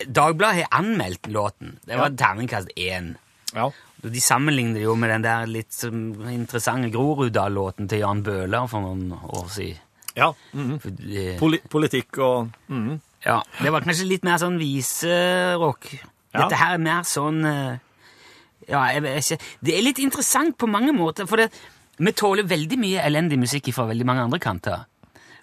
Dagbladet 0.06 0.62
har 0.64 0.78
anmeldt 0.80 1.28
låten. 1.28 1.76
Det 1.84 2.00
var 2.00 2.16
terningkast 2.16 2.72
én. 2.80 3.12
Ja. 3.52 3.68
De 4.02 4.20
sammenligner 4.22 4.84
jo 4.84 4.94
med 4.96 5.10
den 5.12 5.24
der 5.26 5.50
litt 5.50 5.74
sånn 5.76 6.14
interessante 6.32 6.90
Groruddal-låten 6.94 7.88
til 7.90 8.02
Jan 8.04 8.22
Bøhler 8.24 8.68
for 8.70 8.86
noen 8.86 9.12
år 9.12 9.48
siden. 9.52 9.80
ja. 10.16 10.34
Mm 10.52 10.78
-hmm. 10.78 11.16
eh, 11.16 11.38
Poli 11.38 11.58
politikk 11.68 12.18
og 12.18 12.50
mhm. 12.68 13.00
ja, 13.24 13.42
det 13.62 13.72
var 13.72 13.80
kanskje 13.80 14.08
litt 14.08 14.24
mer 14.24 14.38
sånn 14.38 14.58
viserock. 14.58 15.92
Ja. 16.32 16.40
Dette 16.40 16.56
her 16.56 16.74
er 16.74 16.78
mer 16.78 17.02
sånn 17.02 17.44
eh, 17.44 17.78
Ja, 18.68 18.84
jeg 18.92 19.02
vet 19.02 19.30
ikke 19.30 19.44
Det 19.60 19.78
er 19.78 19.82
litt 19.82 19.98
interessant 19.98 20.56
på 20.58 20.66
mange 20.66 20.92
måter, 20.92 21.26
for 21.26 21.36
det, 21.36 21.50
vi 21.98 22.12
tåler 22.12 22.42
veldig 22.42 22.78
mye 22.78 23.02
elendig 23.02 23.38
musikk 23.38 23.74
fra 23.74 23.86
veldig 23.86 24.06
mange 24.06 24.22
andre 24.22 24.38
kanter. 24.38 24.86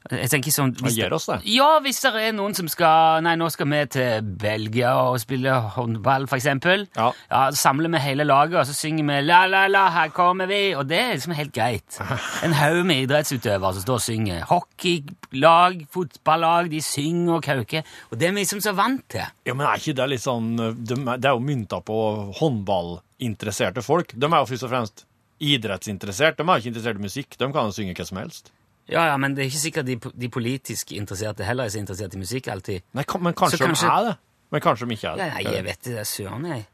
Jeg 0.08 0.30
tenker 0.32 0.54
sånn 0.54 0.72
hvis 0.80 0.98
gjør 0.98 1.16
oss 1.18 1.28
det? 1.28 1.38
Ja, 1.52 1.70
hvis 1.84 2.00
det 2.04 2.12
er 2.22 2.36
noen 2.36 2.56
som 2.56 2.70
skal 2.72 3.24
Nei, 3.26 3.34
nå 3.40 3.50
skal 3.52 3.68
vi 3.72 3.80
til 3.92 4.28
Belgia 4.40 4.94
og 5.10 5.18
spille 5.22 5.54
håndball, 5.76 6.28
for 6.30 6.40
eksempel. 6.40 6.86
Ja. 6.96 7.10
ja 7.32 7.42
så 7.52 7.70
samler 7.70 7.92
vi 7.94 8.02
hele 8.04 8.28
laget, 8.28 8.60
og 8.62 8.68
så 8.70 8.76
synger 8.78 9.08
vi 9.10 9.18
La, 9.28 9.42
la, 9.50 9.66
la, 9.72 9.88
her 9.96 10.14
kommer 10.16 10.50
vi. 10.50 10.62
Og 10.78 10.88
det 10.90 11.00
er 11.02 11.16
liksom 11.16 11.36
helt 11.38 11.54
greit. 11.56 12.00
En 12.46 12.56
haug 12.56 12.84
med 12.88 13.04
idrettsutøvere 13.08 13.74
som 13.76 13.84
står 13.84 14.00
og 14.00 14.06
synger. 14.06 14.46
Hockeylag, 14.52 15.84
fotballag, 15.94 16.72
de 16.72 16.82
synger 16.86 17.40
og 17.40 17.44
kauker. 17.48 17.98
Og 18.12 18.20
det 18.20 18.30
er 18.30 18.36
vi 18.36 18.46
liksom 18.46 18.64
så 18.64 18.76
vant 18.78 19.04
til. 19.12 19.26
Ja, 19.48 19.56
men 19.58 19.68
er 19.68 19.82
ikke 19.82 19.98
det 19.98 20.10
litt 20.12 20.24
sånn 20.24 20.54
Det 20.58 21.18
er 21.18 21.34
jo 21.34 21.44
mynta 21.44 21.82
på 21.86 21.98
håndballinteresserte 22.40 23.84
folk. 23.86 24.14
De 24.16 24.30
er 24.30 24.40
jo 24.40 24.52
først 24.54 24.68
og 24.68 24.74
fremst 24.74 25.08
idrettsinteressert. 25.44 26.38
De 26.38 26.46
er 26.46 26.54
jo 26.54 26.64
ikke 26.64 26.74
interessert 26.74 27.02
i 27.02 27.08
musikk. 27.10 27.36
De 27.38 27.50
kan 27.52 27.70
jo 27.70 27.76
synge 27.76 27.98
hva 27.98 28.08
som 28.08 28.22
helst. 28.22 28.54
Ja, 28.89 29.06
ja, 29.10 29.17
Men 29.17 29.36
det 29.36 29.44
er 29.44 29.50
ikke 29.51 29.60
sikkert 29.65 29.86
de, 29.86 29.98
de 30.00 30.29
politisk 30.29 30.91
interesserte 30.96 31.44
heller 31.44 31.65
er 31.67 31.70
så 31.74 31.79
interessert 31.82 32.13
i 32.15 32.22
musikk 32.22 32.48
alltid. 32.53 32.82
Nei, 32.96 33.03
kan, 33.03 33.22
men 33.24 33.34
kanskje, 33.36 33.60
kanskje- 33.65 33.89
de 33.89 33.94
er 34.00 34.10
det. 34.12 34.17
Men 34.51 34.62
kanskje 34.63 34.88
de 34.88 34.96
ikke 34.96 35.08
er 35.12 35.15
det. 35.20 35.29
Nei, 35.34 35.44
jeg 35.58 35.63
vet 35.65 35.82
det, 35.84 35.96
det 35.98 36.08
søren, 36.08 36.46
jeg. 36.48 36.65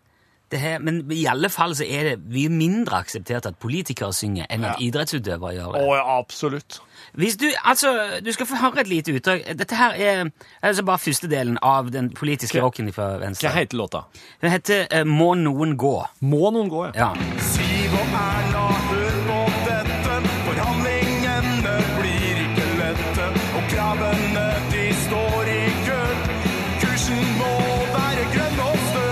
Det 0.53 0.59
her, 0.61 0.77
men 0.85 0.99
i 1.09 1.23
alle 1.25 1.49
fall 1.49 1.71
så 1.73 1.81
er 1.89 2.03
det 2.11 2.19
vi 2.29 2.43
er 2.45 2.51
mindre 2.53 2.99
akseptert 3.01 3.47
at 3.49 3.55
politikere 3.57 4.13
synger 4.13 4.45
enn 4.53 4.61
at 4.69 4.75
Ja. 4.77 4.85
idrettsutøvere 4.85 5.55
gjør 5.55 5.71
Å, 5.71 5.73
det. 5.73 5.87
ja, 5.97 6.17
absolutt. 6.19 6.77
Hvis 7.17 7.37
du, 7.41 7.47
altså, 7.65 7.89
du 8.21 8.29
skal 8.35 8.45
få 8.45 8.59
høre 8.61 8.81
et 8.83 8.87
lite 8.91 9.15
utdrag. 9.17 9.41
Dette 9.57 9.73
her 9.79 9.97
er 9.97 10.29
altså 10.61 10.83
bare 10.85 11.01
første 11.01 11.27
delen 11.31 11.57
av 11.63 11.89
den 11.91 12.11
politiske 12.13 12.59
Hva- 12.61 12.67
rocken 12.69 12.93
fra 12.93 13.07
Hva 13.17 13.49
heter 13.57 13.77
låta? 13.81 14.03
Den 14.41 14.51
heter 14.53 14.85
uh, 14.93 15.03
Må 15.09 15.33
noen 15.33 15.73
gå. 15.75 15.95
Må 16.21 16.51
noen 16.53 16.69
gå, 16.69 16.85
ja. 16.93 17.09
Ja. 17.15 17.39
Siv 17.41 17.97
og 17.97 18.13
Erna, 18.21 18.67
hør 18.91 19.19
på 19.31 19.42
og 23.93 23.99
kravene 23.99 24.45
de 24.71 24.93
står 24.93 25.43
i 25.43 25.63
kø. 25.85 26.01
Kursen 26.81 27.25
må 27.37 27.53
være 27.95 28.25
grønn 28.33 28.59
og 28.59 28.77
stø. 28.89 29.09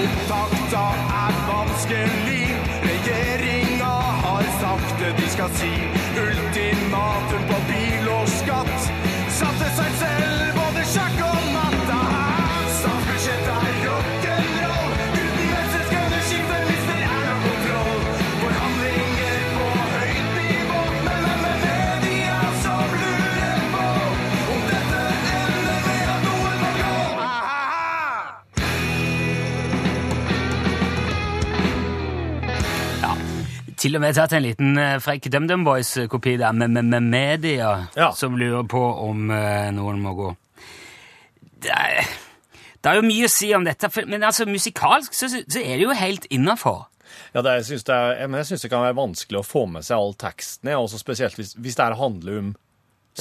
Opptakta 0.00 0.84
er 1.22 1.38
vanskelig. 1.50 2.46
Regjeringa 2.88 3.94
har 4.24 4.44
sagt 4.60 4.98
det 5.00 5.14
de 5.22 5.30
skal 5.30 5.50
si. 5.60 5.72
Ultimatum 6.18 6.47
Til 33.78 33.94
og 33.94 34.02
med 34.02 34.16
tatt 34.16 34.32
en 34.34 34.42
liten 34.42 34.78
eh, 34.80 34.96
frekk 35.02 35.28
DumDum 35.30 35.62
Boys-kopi 35.66 36.36
der 36.40 36.52
med, 36.56 36.72
med, 36.74 36.88
med 36.90 37.04
media 37.12 37.72
Ja. 37.96 38.10
som 38.16 38.34
lurer 38.38 38.66
på 38.66 38.80
om 39.04 39.28
uh, 39.30 39.68
noen 39.76 40.00
må 40.02 40.14
gå. 40.18 40.32
Det 41.62 41.70
er, 41.74 42.08
det 42.82 42.90
er 42.90 42.98
jo 42.98 43.06
mye 43.06 43.26
å 43.28 43.32
si 43.32 43.52
om 43.54 43.66
dette, 43.66 43.90
for, 43.94 44.06
men 44.10 44.26
altså 44.26 44.46
musikalsk 44.50 45.14
så, 45.14 45.30
så 45.30 45.62
er 45.62 45.76
det 45.78 45.84
jo 45.86 45.94
helt 45.94 46.26
innafor. 46.34 46.88
Ja, 47.34 47.42
det, 47.42 47.54
jeg 47.60 47.68
syns 47.70 47.86
det, 47.86 47.94
er- 47.94 48.32
det 48.62 48.70
kan 48.72 48.82
være 48.84 48.98
vanskelig 48.98 49.40
å 49.40 49.46
få 49.46 49.66
med 49.70 49.86
seg 49.86 49.98
all 49.98 50.14
teksten, 50.18 50.70
også 50.74 50.98
spesielt 51.00 51.38
hvis, 51.38 51.54
hvis 51.58 51.78
det 51.78 51.88
handler 51.98 52.42
om 52.42 52.50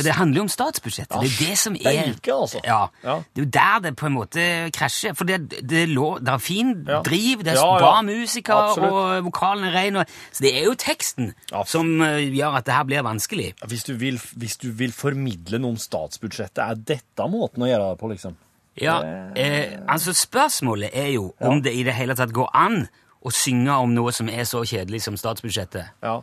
Det 0.04 0.14
handler 0.14 0.38
jo 0.38 0.42
om 0.46 0.50
statsbudsjettet. 0.50 1.18
det 1.22 1.30
er 1.32 1.48
det 1.50 1.58
som 1.58 1.76
er 1.76 2.12
ikke, 2.14 2.34
altså. 2.34 2.60
Ja. 2.66 2.88
Ja. 3.04 3.16
Det 3.36 3.42
er 3.42 3.46
jo 3.46 3.50
der 3.58 3.80
det 3.88 3.96
på 3.98 4.06
en 4.06 4.14
måte 4.14 4.46
krasjer. 4.76 5.14
For 5.18 5.26
det, 5.26 5.38
det, 5.70 5.88
lå, 5.90 6.18
det 6.20 6.28
er 6.34 6.38
fin 6.38 6.74
Ja. 6.88 7.02
driv, 7.02 7.44
det 7.44 7.54
er 7.54 7.60
Ja, 7.62 7.74
ja. 7.74 7.80
bra 7.80 8.02
musikere, 8.02 8.78
og 8.92 9.24
vokalen 9.26 9.64
er 9.66 9.72
ren. 9.74 10.06
Så 10.32 10.42
det 10.44 10.54
er 10.58 10.66
jo 10.66 10.76
teksten 10.76 11.34
Ja. 11.52 11.64
som 11.64 12.02
eh, 12.02 12.30
gjør 12.36 12.58
at 12.58 12.66
det 12.66 12.74
her 12.74 12.84
blir 12.84 13.02
vanskelig. 13.04 13.54
hvis 13.68 13.84
du, 13.84 13.94
vil, 13.94 14.22
hvis 14.36 14.58
du 14.58 14.72
vil 14.72 14.92
formidle 14.92 15.60
noe 15.60 15.72
om 15.72 15.78
statsbudsjettet, 15.78 16.58
er 16.64 16.76
dette 16.76 17.30
måten 17.30 17.64
å 17.64 17.68
gjøre 17.68 17.90
det 17.92 18.00
på, 18.00 18.10
liksom? 18.14 18.36
Ja, 18.82 19.00
eh, 19.36 19.80
altså 19.90 20.14
Spørsmålet 20.14 20.90
er 20.94 21.08
jo 21.16 21.34
om 21.42 21.62
det 21.64 21.74
i 21.74 21.84
det 21.84 21.94
hele 21.94 22.14
tatt 22.16 22.30
går 22.32 22.50
an 22.54 22.88
å 23.26 23.32
synge 23.34 23.74
om 23.74 23.90
noe 23.96 24.12
som 24.14 24.30
er 24.30 24.44
så 24.46 24.62
kjedelig 24.64 25.02
som 25.02 25.18
statsbudsjettet. 25.18 25.90
Ja. 26.04 26.22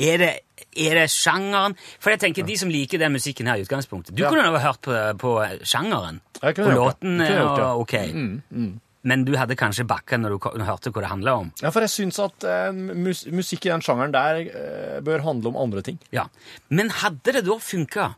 Er 0.00 0.16
det, 0.18 0.30
er 0.76 0.94
det 0.96 1.10
sjangeren? 1.12 1.74
For 2.00 2.10
jeg 2.14 2.20
tenker 2.20 2.46
De 2.48 2.56
som 2.58 2.70
liker 2.72 2.98
den 2.98 3.12
musikken 3.12 3.46
her 3.46 3.56
i 3.60 3.64
utgangspunktet 3.66 4.14
Du 4.16 4.22
Ja. 4.24 4.30
kunne 4.30 4.46
jo 4.48 4.58
hørt 4.58 4.80
på, 4.80 4.94
på 5.20 5.32
sjangeren. 5.68 6.20
Jeg 6.42 6.54
kunne 6.56 6.72
på 6.72 6.78
låten 6.78 7.18
Jeg 7.20 7.28
kunne 7.28 7.66
og, 7.76 7.86
det. 7.92 8.14
Mm, 8.14 8.42
ok. 8.72 8.80
Men 9.04 9.24
du 9.26 9.32
hadde 9.36 9.56
kanskje 9.58 9.84
bakka 9.84 10.16
når 10.16 10.36
du 10.38 10.62
hørte 10.64 10.90
hva 10.94 11.00
det 11.02 11.10
handla 11.10 11.32
om. 11.42 11.52
Ja, 11.60 11.70
for 11.74 11.82
jeg 11.82 11.90
syns 11.90 12.18
at 12.22 12.44
eh, 12.46 12.70
mus 12.72 13.24
musikk 13.34 13.66
i 13.66 13.72
den 13.72 13.82
sjangeren 13.82 14.12
der 14.14 14.36
eh, 14.46 15.00
bør 15.02 15.24
handle 15.26 15.50
om 15.50 15.56
andre 15.58 15.82
ting. 15.82 15.98
Ja. 16.14 16.28
Men 16.70 16.88
hadde 17.02 17.34
det 17.34 17.42
da 17.48 17.56
funka 17.58 18.12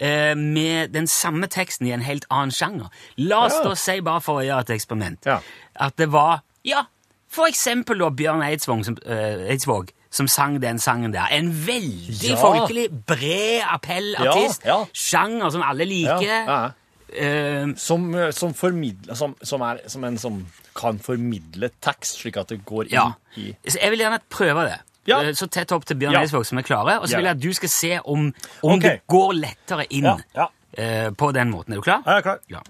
eh, 0.00 0.34
med 0.34 0.90
den 0.92 1.06
samme 1.06 1.46
teksten 1.46 1.86
i 1.86 1.92
en 1.94 2.02
helt 2.02 2.26
annen 2.28 2.50
sjanger? 2.50 2.90
La 3.22 3.44
oss 3.46 3.54
Ja. 3.54 3.62
da 3.68 3.74
si, 3.78 4.00
bare 4.00 4.20
for 4.20 4.42
å 4.42 4.44
gjøre 4.44 4.66
et 4.66 4.74
eksperiment, 4.80 5.24
Ja. 5.30 5.40
at 5.76 5.96
det 5.96 6.10
var 6.10 6.42
Ja, 6.66 6.82
for 7.30 7.46
eksempel 7.46 7.98
da 8.02 8.10
Bjørn 8.10 8.42
Eidsvåg 8.42 8.84
som, 8.84 8.96
eh, 9.06 9.46
Eidsvåg, 9.54 9.90
som 10.10 10.28
sang 10.28 10.60
den 10.62 10.78
sangen 10.78 11.12
der. 11.12 11.26
En 11.32 11.50
veldig 11.66 12.30
Ja. 12.30 12.36
folkelig, 12.40 12.90
bred 13.06 13.62
appellartist. 13.70 14.64
Ja, 14.64 14.78
ja. 14.78 14.86
Sjanger 14.94 15.50
som 15.50 15.62
alle 15.62 15.84
liker. 15.84 16.22
Ja, 16.22 16.44
ja. 16.46 16.70
eh, 17.12 17.66
Som, 17.76 18.14
eh, 18.14 18.30
som, 18.32 18.54
formidler, 18.54 19.14
som, 19.14 19.34
som, 19.42 19.60
er, 19.62 19.78
som 19.88 20.04
en 20.04 20.18
som 20.18 20.46
kan 20.76 20.98
formidle 20.98 21.70
tekst, 21.80 22.18
slik 22.20 22.36
at 22.36 22.48
det 22.48 22.64
går 22.64 22.84
inn 22.92 23.14
i 23.36 23.54
Så 23.68 23.78
jeg 23.80 23.90
vil 23.90 23.98
gjerne 24.00 24.18
prøve 24.30 24.64
det. 24.68 24.78
Ja. 25.06 25.20
Eh, 25.22 25.32
Så 25.34 25.46
tett 25.48 25.70
opp 25.72 25.84
til 25.86 25.96
Bjørn 25.96 26.12
Ja. 26.12 26.20
Eidsvåg 26.20 26.44
som 26.46 26.58
er 26.58 26.62
klare, 26.62 27.00
og 27.00 27.06
så 27.08 27.12
Ja. 27.12 27.16
vil 27.18 27.24
jeg 27.26 27.36
at 27.36 27.40
du 27.42 27.52
skal 27.52 27.68
se 27.68 27.98
om, 28.04 28.34
om 28.62 28.72
okay. 28.78 28.90
det 28.90 29.00
går 29.08 29.32
lettere 29.34 29.86
inn 29.90 30.04
Ja, 30.04 30.16
ja. 30.34 30.46
eh, 30.76 31.10
på 31.10 31.32
den 31.32 31.50
måten. 31.50 31.72
Er 31.72 31.76
du 31.76 31.82
klar? 31.82 32.02
Ja, 32.06 32.10
jeg 32.12 32.18
er 32.18 32.22
klar. 32.22 32.38
Ja. 32.50 32.60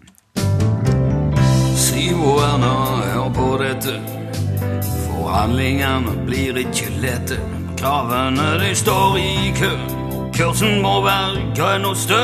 Siv 1.77 2.17
og 2.25 2.39
Erna, 2.41 2.71
hør 3.13 3.33
på 3.37 3.49
dette. 3.63 4.26
Forhandlingene 5.37 6.15
blir 6.25 6.57
ikke 6.57 6.87
lette. 7.03 7.37
Kravene 7.77 8.55
de 8.57 8.71
står 8.73 9.19
i 9.21 9.51
kø. 9.59 9.69
Kursen 10.33 10.79
må 10.81 10.95
være 11.05 11.43
grønn 11.59 11.85
og 11.85 11.99
stø. 12.01 12.23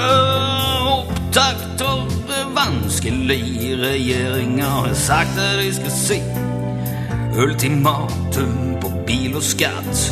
Opptakter 0.94 2.06
er 2.38 2.48
vanskelig. 2.56 3.76
Regjeringa 3.82 4.70
har 4.78 4.96
sagt 4.96 5.36
det 5.36 5.50
de 5.60 5.68
skal 5.76 5.94
si. 5.98 6.18
Ultimatum 7.36 8.80
på 8.80 8.94
bil 9.04 9.36
og 9.36 9.44
skatt. 9.44 10.08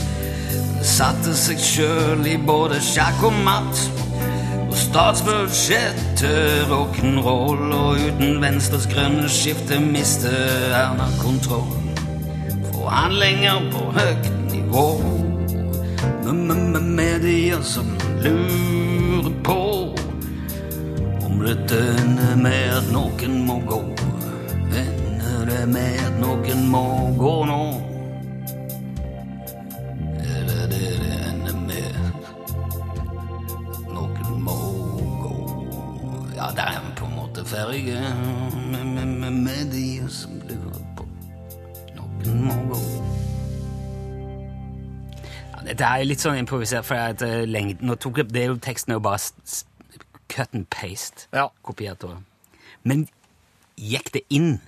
Satte 0.85 1.33
seg 1.33 1.65
sjøl 1.71 2.29
i 2.29 2.37
både 2.37 2.85
sjakk 2.85 3.25
og 3.25 3.43
matt. 3.49 3.85
Og 4.69 4.77
statsbudsjettet 4.77 6.69
rock'n'roll, 6.69 7.65
og 7.81 8.09
uten 8.11 8.43
Venstres 8.45 8.85
grønne 8.93 9.33
skifte 9.41 9.81
mister 9.89 10.37
Erna 10.85 11.09
kontroll. 11.25 11.80
Forhandlinger 12.81 13.71
på 13.73 13.81
høyt 13.93 14.53
nivå. 14.53 14.87
Med 16.73 16.83
medier 16.83 17.61
som 17.63 17.87
lurer 18.23 19.35
på 19.45 19.59
om 21.27 21.43
dette 21.45 21.81
ender 22.01 22.37
med 22.41 22.73
at 22.79 22.89
noen 22.95 23.37
må 23.45 23.59
gå. 23.69 23.83
Ender 24.81 25.45
det 25.51 25.69
med 25.69 26.01
at 26.07 26.17
noen 26.23 26.65
må 26.73 26.87
gå 27.21 27.35
nå? 27.53 27.63
Er 30.25 30.49
Dette 45.81 45.97
er 45.97 46.05
litt 46.05 46.21
sånn 46.21 46.37
improvisert, 46.37 46.85
for 46.85 47.01
at 47.01 47.23
uh, 47.25 47.39
lengden 47.49 47.89
Nå 47.89 47.95
tok 47.97 48.19
det 48.29 48.43
er 48.43 48.51
jo 48.51 48.59
teksten 48.61 48.93
er 48.93 48.99
jo 48.99 49.05
bare 49.07 49.31
cut 50.29 50.53
and 50.53 50.67
paste. 50.69 51.25
Ja. 51.33 51.47
Kopiert 51.65 52.05
over. 52.05 52.19
Men 52.85 53.07
gikk 53.81 54.11
det 54.13 54.27
inn 54.29 54.59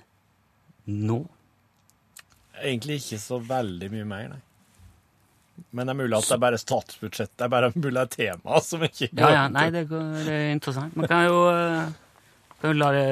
nå? 0.89 1.19
Egentlig 2.63 2.97
ikke 3.03 3.21
så 3.21 3.37
veldig 3.45 3.91
mye 3.93 4.07
mer, 4.09 4.25
nei. 4.33 4.41
Men 5.69 5.85
det 5.85 5.93
er 5.93 5.99
mulig 6.01 6.17
at 6.17 6.31
det 6.31 6.35
er 6.39 6.43
bare 6.47 6.61
statsbudsjett. 6.63 7.35
Det 7.37 7.45
er 7.45 7.53
bare 7.53 7.69
mulig 7.83 7.93
det 7.93 8.07
er 8.07 8.13
tema 8.17 8.65
som 8.65 8.89
ikke 8.89 9.11
Ja, 9.11 9.29
ja, 9.37 9.47
nei, 9.53 9.69
det, 9.75 9.85
går, 9.93 10.11
det 10.25 10.35
er 10.39 10.51
interessant. 10.55 10.97
Man 10.97 11.13
kan 11.13 11.27
jo, 11.29 11.39
eh, 11.53 12.49
kan 12.57 12.73
jo 12.73 12.81
la 12.81 12.89
det 12.97 13.07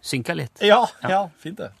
synke 0.00 0.40
litt. 0.40 0.64
Ja, 0.64 0.80
ja, 1.04 1.26
fint 1.44 1.60
det. 1.60 1.74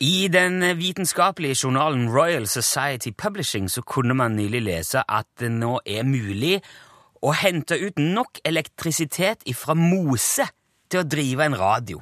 I 0.00 0.28
den 0.30 0.62
vitenskapelige 0.78 1.56
journalen 1.64 2.08
Royal 2.08 2.46
Society 2.46 3.10
Publishing 3.10 3.70
så 3.70 3.82
kunne 3.82 4.14
man 4.14 4.36
nylig 4.36 4.60
lese 4.62 5.02
at 5.08 5.26
det 5.40 5.50
nå 5.50 5.80
er 5.86 6.06
mulig 6.06 6.60
å 7.18 7.32
hente 7.34 7.74
ut 7.82 7.98
nok 7.98 8.38
elektrisitet 8.46 9.42
ifra 9.50 9.74
mose 9.74 10.46
til 10.86 11.02
å 11.02 11.08
drive 11.16 11.48
en 11.48 11.58
radio. 11.58 11.98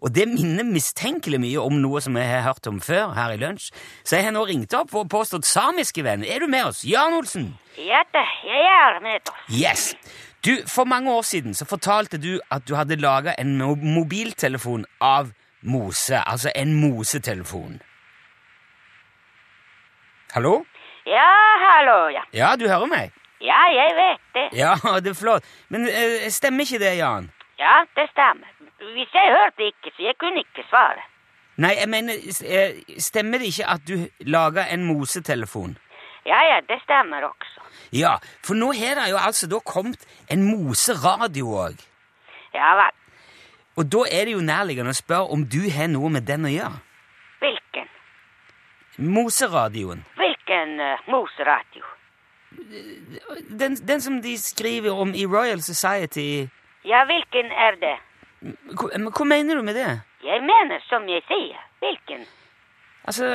Og 0.00 0.14
det 0.16 0.24
minner 0.30 0.64
mistenkelig 0.64 1.42
mye 1.42 1.60
om 1.60 1.76
noe 1.82 2.00
som 2.00 2.16
jeg 2.16 2.30
har 2.30 2.46
hørt 2.46 2.72
om 2.72 2.80
før 2.80 3.12
her 3.18 3.36
i 3.36 3.40
lunsj. 3.42 3.68
Så 4.00 4.16
jeg 4.16 4.30
har 4.30 4.32
nå 4.32 4.46
ringt 4.48 4.72
opp 4.78 4.96
vår 4.96 5.04
påstått 5.12 5.44
samiske 5.44 6.06
venn. 6.08 6.24
Er 6.24 6.40
du 6.40 6.48
med 6.48 6.70
oss? 6.70 6.86
Jan 6.88 7.20
Olsen? 7.20 7.50
Ja 7.76 8.00
jeg 8.16 8.68
er 8.80 9.02
med 9.04 9.28
oss. 9.28 9.48
Yes! 9.52 9.90
Du, 10.40 10.54
For 10.70 10.88
mange 10.88 11.12
år 11.12 11.26
siden 11.26 11.52
så 11.58 11.68
fortalte 11.68 12.16
du 12.16 12.38
at 12.48 12.64
du 12.64 12.78
hadde 12.78 12.96
laga 12.96 13.34
en 13.36 13.58
mobiltelefon 13.58 14.86
av 15.02 15.34
mose. 15.66 16.22
Altså 16.26 16.52
en 16.56 16.74
mosetelefon. 16.80 17.80
Hallo? 20.34 20.64
Ja, 21.06 21.28
hallo, 21.66 22.08
ja. 22.08 22.22
Ja, 22.34 22.56
du 22.60 22.66
hører 22.68 22.86
meg? 22.90 23.12
Ja, 23.40 23.60
jeg 23.72 23.92
vet 23.96 24.22
det. 24.34 24.46
Ja, 24.58 24.74
det 25.04 25.12
er 25.12 25.18
flott. 25.18 25.44
Men 25.68 25.88
eh, 25.88 26.28
stemmer 26.30 26.66
ikke 26.66 26.80
det, 26.82 26.96
Jan? 26.98 27.30
Ja, 27.58 27.82
det 27.96 28.08
stemmer. 28.10 28.48
Hvis 28.96 29.12
jeg 29.14 29.34
hørte 29.38 29.68
ikke, 29.70 29.92
så 29.96 30.02
jeg 30.08 30.16
kunne 30.20 30.42
ikke 30.44 30.64
svare. 30.70 31.04
Nei, 31.56 31.72
jeg 31.80 31.88
mener, 31.88 32.18
eh, 32.44 32.98
stemmer 33.00 33.40
det 33.40 33.52
ikke 33.52 33.68
at 33.72 33.86
du 33.88 33.94
laga 34.28 34.66
en 34.74 34.84
mosetelefon? 34.84 35.78
Ja, 36.26 36.40
ja, 36.50 36.58
det 36.68 36.80
stemmer 36.82 37.24
også. 37.30 37.62
Ja, 37.94 38.16
for 38.44 38.58
nå 38.58 38.72
har 38.74 38.98
det 38.98 39.10
jo 39.12 39.18
altså 39.20 39.46
da 39.48 39.60
kommet 39.64 40.02
en 40.32 40.42
moseradio 40.42 41.54
òg. 41.68 41.80
Ja 42.54 42.72
vel. 42.80 42.95
Og 43.76 43.92
da 43.92 44.06
er 44.08 44.24
det 44.24 44.32
jo 44.36 44.44
nærliggende 44.44 44.94
å 44.94 44.96
spørre 44.96 45.32
om 45.36 45.44
du 45.44 45.66
har 45.72 45.90
noe 45.92 46.08
med 46.12 46.24
den 46.28 46.48
å 46.48 46.52
gjøre. 46.52 46.80
Hvilken? 47.42 47.90
Moseradioen. 48.96 50.04
Hvilken 50.16 50.80
uh, 50.80 51.08
moseradio? 51.12 51.84
Den, 53.60 53.76
den 53.76 54.00
som 54.00 54.20
de 54.24 54.36
skriver 54.40 54.96
om 54.96 55.12
i 55.14 55.26
Royal 55.26 55.60
Society 55.62 56.46
Ja, 56.86 57.02
hvilken 57.04 57.50
er 57.52 57.76
det? 57.82 57.96
Hva, 58.72 58.88
men 58.94 59.10
hva 59.10 59.26
mener 59.28 59.58
du 59.58 59.66
med 59.66 59.76
det? 59.76 59.90
Jeg 60.24 60.40
mener 60.46 60.80
som 60.88 61.04
jeg 61.10 61.20
sier. 61.28 61.58
Hvilken? 61.82 62.24
Altså, 63.04 63.28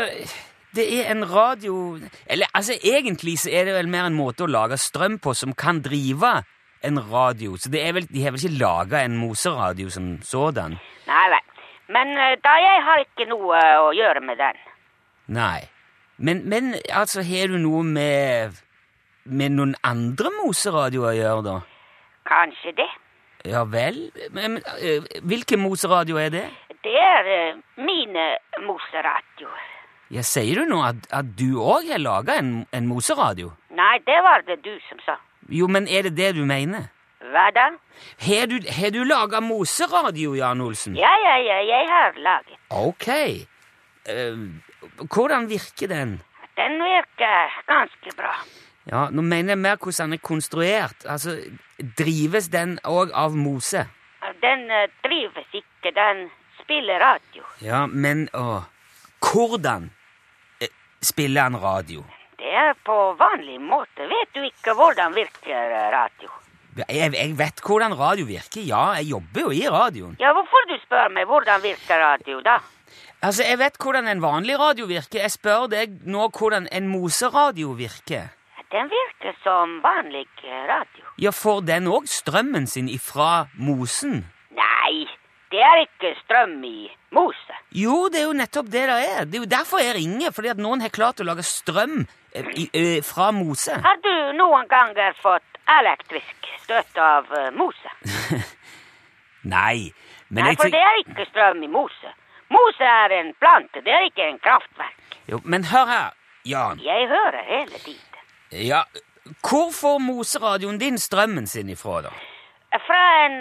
det 0.75 0.87
er 0.97 1.11
en 1.11 1.25
radio 1.29 1.99
Eller 2.25 2.49
altså, 2.53 2.73
egentlig 2.83 3.37
så 3.43 3.51
er 3.53 3.69
det 3.69 3.75
vel 3.77 3.91
mer 3.91 4.09
en 4.09 4.17
måte 4.17 4.47
å 4.47 4.49
lage 4.49 4.79
strøm 4.81 5.19
på 5.21 5.35
som 5.37 5.53
kan 5.53 5.83
drive 5.85 6.39
en 6.83 7.01
radio. 7.11 7.57
Så 7.57 7.69
det 7.73 7.83
vel, 7.95 8.07
de 8.09 8.23
har 8.23 8.33
vel 8.33 8.41
ikke 8.41 8.61
laga 8.61 9.03
en 9.05 9.19
moseradio 9.19 9.89
som 9.93 10.15
sådan? 10.25 10.79
Nei 11.09 11.27
vel. 11.35 11.47
Men 11.91 12.15
uh, 12.15 12.33
da 12.43 12.55
jeg 12.61 12.81
har 12.87 13.05
ikke 13.05 13.29
noe 13.29 13.59
uh, 13.59 13.85
å 13.89 13.93
gjøre 13.95 14.23
med 14.23 14.39
den. 14.39 14.59
Nei. 15.35 15.61
Men, 16.17 16.43
men 16.49 16.75
altså, 16.93 17.23
har 17.25 17.49
du 17.49 17.57
noe 17.61 17.83
med 17.87 18.59
med 19.25 19.53
noen 19.53 19.73
andre 19.85 20.31
moseradioer 20.41 21.11
å 21.11 21.17
gjøre, 21.17 21.41
da? 21.45 21.57
Kanskje 22.29 22.73
det. 22.77 22.89
Ja 23.49 23.63
vel? 23.65 24.03
Men, 24.31 24.57
men, 24.57 24.63
eh, 24.81 25.05
hvilken 25.25 25.61
moseradio 25.61 26.19
er 26.21 26.29
det? 26.33 26.45
Det 26.81 26.97
er 26.97 27.57
mine 27.77 28.25
moseradioer. 28.65 29.67
Ja, 30.11 30.23
Sier 30.27 30.59
du 30.59 30.67
nå 30.67 30.81
at, 30.83 31.05
at 31.15 31.29
du 31.39 31.61
òg 31.63 31.87
har 31.89 32.01
laga 32.01 32.35
en, 32.41 32.65
en 32.75 32.87
moseradio? 32.89 33.53
Nei, 33.71 33.95
det 34.05 34.17
var 34.25 34.43
det 34.47 34.59
du 34.65 34.73
som 34.89 34.99
sa. 35.05 35.15
Jo, 35.51 35.67
men 35.67 35.87
er 35.87 36.07
det 36.07 36.15
det 36.17 36.31
du 36.37 36.45
mener? 36.47 36.89
Hva 37.31 37.47
da? 37.55 37.67
Har 38.25 38.47
du, 38.49 38.57
har 38.79 38.91
du 38.91 39.03
laga 39.05 39.39
moseradio, 39.43 40.33
Jan 40.35 40.61
Olsen? 40.61 40.95
Ja, 40.97 41.11
ja, 41.25 41.35
ja, 41.45 41.59
jeg 41.67 41.87
har 41.91 42.17
laget. 42.17 42.57
Ok. 42.69 43.07
Eh, 44.09 44.41
hvordan 45.05 45.49
virker 45.49 45.87
den? 45.91 46.17
Den 46.57 46.81
virker 46.81 47.61
ganske 47.67 48.15
bra. 48.17 48.33
Ja, 48.89 49.09
Nå 49.13 49.21
mener 49.21 49.53
jeg 49.53 49.61
mer 49.61 49.75
hvordan 49.77 50.09
den 50.09 50.17
er 50.19 50.23
konstruert. 50.25 51.05
Altså, 51.05 51.37
Drives 51.97 52.49
den 52.49 52.79
òg 52.83 53.13
av 53.13 53.35
mose? 53.37 53.85
Den 54.41 54.65
eh, 54.71 54.89
drives 55.05 55.47
ikke, 55.53 55.93
den 55.95 56.29
spiller 56.61 56.99
radio. 56.99 57.45
Ja, 57.61 57.85
men 57.85 58.27
å, 58.33 58.63
Hvordan 59.21 59.91
eh, 60.61 60.73
spiller 61.01 61.47
han 61.49 61.57
radio? 61.61 62.03
Det 62.41 62.49
er 62.57 62.73
på 62.81 62.95
vanlig 63.19 63.59
måte. 63.61 64.07
Vet 64.09 64.31
du 64.33 64.41
ikke 64.47 64.73
hvordan 64.73 65.13
virker 65.13 65.75
radio? 65.93 66.29
Jeg, 66.87 67.11
jeg 67.13 67.33
vet 67.37 67.61
hvordan 67.61 67.93
radio 67.99 68.25
virker. 68.25 68.63
Ja, 68.65 68.93
jeg 68.97 69.11
jobber 69.11 69.43
jo 69.45 69.51
i 69.53 69.61
radioen. 69.69 70.15
Ja, 70.19 70.31
hvorfor 70.33 70.63
du 70.69 70.73
spør 70.81 71.11
meg 71.13 71.27
hvordan 71.29 71.61
virker 71.61 72.01
radio 72.01 72.39
da? 72.41 72.57
Altså, 73.21 73.43
Jeg 73.45 73.59
vet 73.61 73.77
hvordan 73.77 74.07
en 74.07 74.21
vanlig 74.23 74.57
radio 74.59 74.87
virker. 74.89 75.21
Jeg 75.21 75.31
spør 75.35 75.67
deg 75.69 75.99
nå 76.09 76.29
hvordan 76.33 76.65
en 76.71 76.87
moseradio 76.89 77.75
virker. 77.77 78.31
Den 78.71 78.89
virker 78.89 79.35
som 79.43 79.77
vanlig 79.83 80.25
radio. 80.41 81.05
Ja, 81.21 81.29
Får 81.35 81.61
den 81.67 81.91
òg 81.91 82.07
strømmen 82.09 82.65
sin 82.67 82.89
ifra 82.89 83.45
mosen? 83.53 84.23
Nei, 84.55 85.05
det 85.51 85.59
er 85.61 85.83
ikke 85.83 86.15
strøm 86.23 86.57
i 86.65 86.87
mose. 87.13 87.59
Jo, 87.75 88.07
det 88.09 88.23
er 88.23 88.25
jo 88.31 88.33
nettopp 88.39 88.71
det 88.71 88.87
det 88.89 88.97
er. 89.11 89.25
Det 89.27 89.37
er 89.37 89.45
jo 89.45 89.51
derfor 89.53 89.83
jeg 89.83 89.99
ringer, 89.99 90.31
fordi 90.33 90.55
at 90.55 90.63
noen 90.63 90.81
har 90.81 90.89
klart 90.89 91.21
å 91.21 91.27
lage 91.27 91.43
strøm 91.45 92.07
fra 93.03 93.31
mose. 93.31 93.75
Har 93.83 93.97
du 94.03 94.37
noen 94.37 94.67
ganger 94.71 95.13
fått 95.21 95.59
elektrisk 95.79 96.47
støt 96.63 96.97
av 96.97 97.27
mose? 97.57 97.91
Nei, 99.55 99.91
men 100.29 100.43
Nei, 100.43 100.51
jeg 100.53 100.59
for 100.61 100.73
det 100.73 100.81
er 100.85 100.99
ikke 101.03 101.27
strøm 101.31 101.63
i 101.65 101.69
mose. 101.71 102.13
Mose 102.51 102.87
er 102.87 103.15
en 103.19 103.33
plante, 103.39 103.81
det 103.83 103.93
er 103.95 104.07
ikke 104.09 104.27
en 104.27 104.39
kraftverk. 104.43 105.19
Jo, 105.31 105.39
men 105.43 105.65
hør 105.71 105.87
her, 105.91 106.09
Jan. 106.45 106.81
Jeg 106.83 107.07
hører 107.07 107.43
hele 107.47 107.79
tiden. 107.83 108.19
Ja, 108.51 108.83
hvor 109.47 109.71
får 109.71 109.99
moseradioen 110.03 110.79
din 110.79 110.97
strømmen 110.99 111.47
sin 111.47 111.69
ifra, 111.69 112.01
da? 112.07 112.11
Fra 112.87 113.01
en 113.25 113.37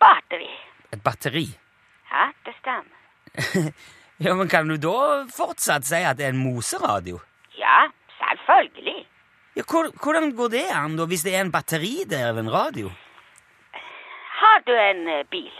batteri. 0.00 0.50
Et 0.92 1.02
batteri? 1.02 1.46
Ja, 2.10 2.30
det 2.46 2.54
stemmer. 2.62 3.72
Ja, 4.18 4.32
men 4.34 4.48
kan 4.50 4.66
du 4.66 4.74
da 4.82 5.26
fortsatt 5.30 5.86
si 5.86 5.98
at 6.02 6.18
det 6.18 6.24
er 6.26 6.32
en 6.34 6.40
moseradio? 6.42 7.20
Ja, 7.54 7.84
selvfølgelig. 8.22 9.06
Ja, 9.56 9.62
hvor- 9.70 9.92
hvordan 10.02 10.32
går 10.36 10.48
det 10.48 10.64
an, 10.74 10.96
da, 10.96 11.04
hvis 11.06 11.22
det 11.22 11.34
er 11.36 11.40
en 11.40 11.52
batteri 11.52 12.04
der 12.10 12.32
ved 12.32 12.42
en 12.44 12.52
radio? 12.52 12.90
Har 14.40 14.58
du 14.66 14.72
en 14.72 15.08
eh, 15.08 15.24
bil? 15.30 15.50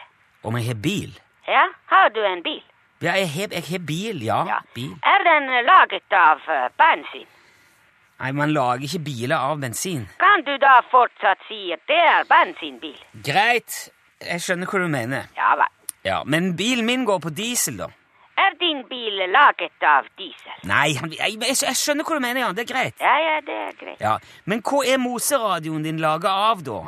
Om 0.44 0.56
jeg 0.56 0.66
har 0.66 0.74
bil? 0.74 1.20
Ja, 1.48 1.64
har 1.86 2.08
du 2.08 2.20
en 2.24 2.42
bil? 2.42 2.62
Ja, 3.02 3.12
jeg 3.12 3.28
har, 3.30 3.48
jeg 3.52 3.64
har 3.70 3.78
bil, 3.86 4.22
ja. 4.24 4.44
Ja. 4.46 4.58
Bil. 4.74 4.92
Er 5.02 5.24
den 5.30 5.48
eh, 5.50 5.64
laget 5.66 6.12
av 6.12 6.40
eh, 6.48 6.68
bensin? 6.78 7.26
Nei, 8.20 8.32
man 8.34 8.50
lager 8.50 8.82
ikke 8.82 8.98
biler 9.06 9.36
av 9.38 9.60
bensin. 9.62 10.08
Kan 10.18 10.42
du 10.46 10.56
da 10.58 10.80
fortsatt 10.90 11.38
si 11.48 11.70
at 11.72 11.84
det 11.86 11.98
er 12.02 12.24
bensinbil? 12.30 12.96
Greit, 13.24 13.90
jeg 14.20 14.40
skjønner 14.42 14.66
hva 14.66 14.80
du 14.82 14.88
mener. 14.90 15.28
Ja 15.36 15.52
vel. 15.60 15.70
Ja, 16.04 16.22
Men 16.24 16.56
bilen 16.56 16.86
min 16.86 17.04
går 17.06 17.18
på 17.22 17.30
diesel, 17.34 17.76
da. 17.78 17.86
Din 18.78 18.88
bil 18.88 19.22
laget 19.32 19.82
av 19.82 20.06
diesel? 20.18 20.52
Nei, 20.68 20.94
han- 21.00 21.10
jeg, 21.12 21.38
jeg, 21.40 21.56
jeg 21.62 21.76
skjønner 21.82 22.04
hva 22.04 22.14
du 22.18 22.20
mener, 22.20 22.40
Jan. 22.40 22.54
Det 22.54 22.64
er 22.70 22.72
greit. 22.74 22.94
Ja, 23.00 23.14
ja, 23.24 23.40
det 23.40 23.56
er 23.68 23.72
greit. 23.80 24.00
Ja, 24.00 24.16
Men 24.44 24.62
hva 24.62 24.84
er 24.86 24.98
moseradioen 25.02 25.82
din 25.82 25.98
laga 25.98 26.30
av, 26.50 26.62
da? 26.62 26.78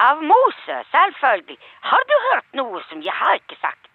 Av 0.00 0.22
mose, 0.24 0.76
selvfølgelig. 0.90 1.58
Har 1.84 2.04
du 2.08 2.14
hørt 2.32 2.46
noe 2.56 2.80
som 2.88 3.02
jeg 3.04 3.12
har 3.12 3.34
ikke 3.36 3.58
sagt? 3.60 3.86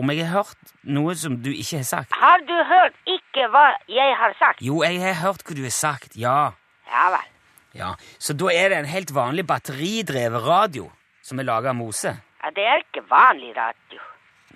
Om 0.00 0.08
jeg 0.10 0.24
har 0.24 0.32
hørt 0.42 0.70
noe 0.88 1.14
som 1.14 1.34
du 1.42 1.50
ikke 1.50 1.76
har 1.82 1.84
sagt? 1.84 2.14
Har 2.16 2.38
du 2.48 2.54
hørt 2.64 2.94
ikke 3.06 3.48
hva 3.52 3.66
jeg 3.88 4.14
har 4.16 4.32
sagt? 4.38 4.62
Jo, 4.64 4.82
jeg 4.82 5.00
har 5.02 5.18
hørt 5.20 5.42
hva 5.44 5.56
du 5.58 5.62
har 5.66 5.74
sagt, 5.76 6.16
ja. 6.16 6.52
Ja 6.88 7.10
vel. 7.12 7.28
Ja, 7.74 7.90
Så 8.18 8.32
da 8.34 8.48
er 8.50 8.68
det 8.72 8.78
en 8.78 8.88
helt 8.90 9.12
vanlig 9.14 9.44
batteridrevet 9.46 10.42
radio 10.46 10.88
som 11.22 11.38
er 11.38 11.44
laga 11.44 11.68
av 11.70 11.76
mose? 11.76 12.16
Ja, 12.42 12.50
det 12.56 12.64
er 12.64 12.80
ikke 12.82 13.04
vanlig 13.10 13.52
radio. 13.56 14.00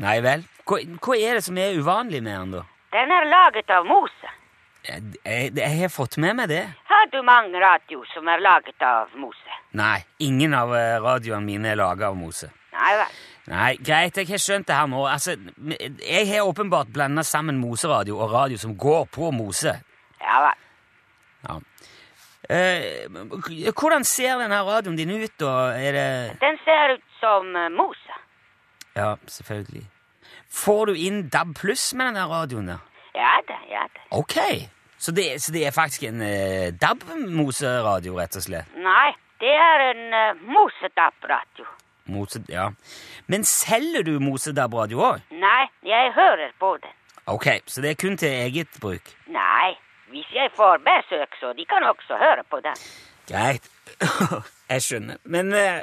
Nei 0.02 0.16
vel? 0.24 0.46
Hva, 0.66 0.80
hva 1.04 1.18
er 1.18 1.38
det 1.38 1.44
som 1.46 1.58
er 1.60 1.76
uvanlig 1.78 2.22
med 2.24 2.34
den, 2.34 2.56
da? 2.56 2.64
Den 2.94 3.12
er 3.12 3.28
laget 3.30 3.70
av 3.74 3.86
mose. 3.86 4.32
Jeg, 4.84 5.02
jeg, 5.24 5.52
jeg 5.56 5.78
har 5.80 5.92
fått 5.92 6.18
med 6.20 6.36
meg 6.36 6.50
det. 6.50 6.64
Har 6.90 7.06
du 7.12 7.20
mange 7.24 7.60
radio 7.60 8.02
som 8.12 8.28
er 8.28 8.42
laget 8.44 8.82
av 8.84 9.12
mose? 9.16 9.60
Nei, 9.78 10.02
ingen 10.26 10.54
av 10.56 10.74
eh, 10.76 10.98
radioene 11.02 11.46
mine 11.46 11.72
er 11.72 11.80
laget 11.80 12.08
av 12.10 12.18
mose. 12.18 12.50
Nei 12.74 12.92
vel. 13.00 13.14
Nei, 13.48 13.70
greit, 13.76 14.16
jeg 14.16 14.28
har 14.30 14.40
skjønt 14.40 14.68
det 14.68 14.76
her 14.76 14.88
nå. 14.88 15.02
Altså, 15.08 15.36
jeg 16.00 16.28
har 16.30 16.48
åpenbart 16.48 16.92
blanda 16.92 17.24
sammen 17.26 17.60
moseradio 17.60 18.16
og 18.18 18.32
radio 18.32 18.60
som 18.60 18.76
går 18.76 19.08
på 19.12 19.30
mose. 19.36 19.74
Ja 20.22 20.40
vel. 20.46 20.62
Ja. 21.44 21.58
Eh, 22.54 23.72
hvordan 23.72 24.04
ser 24.04 24.40
denne 24.40 24.60
radioen 24.64 24.96
din 24.96 25.12
ut, 25.16 25.32
da? 25.40 25.72
Er 25.76 25.96
det 25.96 26.08
Den 26.40 26.60
ser 26.64 26.96
ut 26.96 27.04
som 27.20 27.56
eh, 27.56 27.72
mose. 27.72 28.20
Ja, 28.96 29.14
selvfølgelig. 29.26 29.86
Får 30.50 30.86
du 30.86 30.94
inn 30.94 31.28
DAB 31.28 31.54
pluss 31.58 31.92
med 31.94 32.12
denne 32.12 32.26
radioen 32.30 32.70
der? 32.70 32.82
Ja 33.14 33.36
da, 33.48 33.58
ja 33.70 33.84
da. 33.94 34.04
Ok, 34.10 34.36
så 34.98 35.12
det, 35.12 35.42
så 35.42 35.52
det 35.52 35.66
er 35.66 35.74
faktisk 35.74 36.06
en 36.08 36.22
uh, 36.22 36.70
DAB-moseradio, 36.80 38.18
rett 38.18 38.38
og 38.38 38.46
slett? 38.46 38.76
Nei, 38.78 39.10
det 39.42 39.54
er 39.54 39.86
en 39.90 40.04
uh, 40.14 40.44
mosedab-radio. 40.56 41.66
Mose, 42.06 42.42
ja. 42.48 42.68
Men 43.26 43.44
selger 43.48 44.04
du 44.04 44.18
mosedab-radio 44.20 45.00
òg? 45.08 45.24
Nei, 45.30 45.62
jeg 45.88 46.12
hører 46.16 46.52
på 46.60 46.76
den. 46.82 46.92
Ok, 47.26 47.46
så 47.66 47.80
det 47.80 47.94
er 47.94 48.00
kun 48.00 48.18
til 48.20 48.28
eget 48.28 48.68
bruk? 48.80 49.14
Nei, 49.32 49.72
hvis 50.12 50.28
jeg 50.34 50.52
får 50.56 50.82
besøk, 50.84 51.38
så 51.40 51.54
de 51.56 51.64
kan 51.64 51.86
også 51.88 52.18
høre 52.20 52.44
på 52.50 52.60
den. 52.64 52.76
Greit. 53.30 53.70
jeg 54.70 54.82
skjønner. 54.82 55.16
Men 55.24 55.54
eh, 55.56 55.80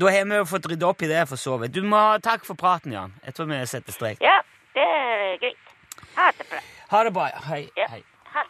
da 0.00 0.10
har 0.10 0.24
vi 0.24 0.36
jo 0.36 0.44
fått 0.44 0.66
rydda 0.68 0.88
opp 0.92 1.02
i 1.02 1.08
det, 1.08 1.22
for 1.28 1.40
så 1.40 1.56
vidt. 1.56 1.72
Du 1.72 1.82
må 1.82 1.96
ha 1.96 2.18
takk 2.20 2.44
for 2.44 2.54
praten, 2.54 2.92
Jan. 2.92 3.14
Jeg 3.24 3.34
tror 3.34 3.48
vi 3.48 3.60
setter 3.66 3.92
strek. 3.96 4.20
Ja, 4.20 4.42
det 4.76 4.84
er 4.84 5.38
greit. 5.40 5.72
Ha 6.16 6.28
det 6.36 6.48
bra. 6.50 6.60
Ha 6.90 7.04
det 7.04 7.12
bra. 7.16 7.30
Hei. 7.48 7.62
Ja. 7.76 7.88
Hei. 7.94 8.02
Ha. 8.34 8.44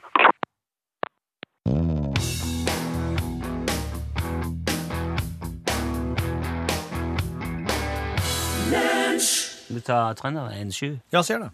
Du 9.69 9.81
tar 9.81 10.15
Trønderveien 10.19 10.71
1-7. 10.71 10.99
Ja, 11.13 11.23
ser 11.23 11.39
det. 11.47 11.51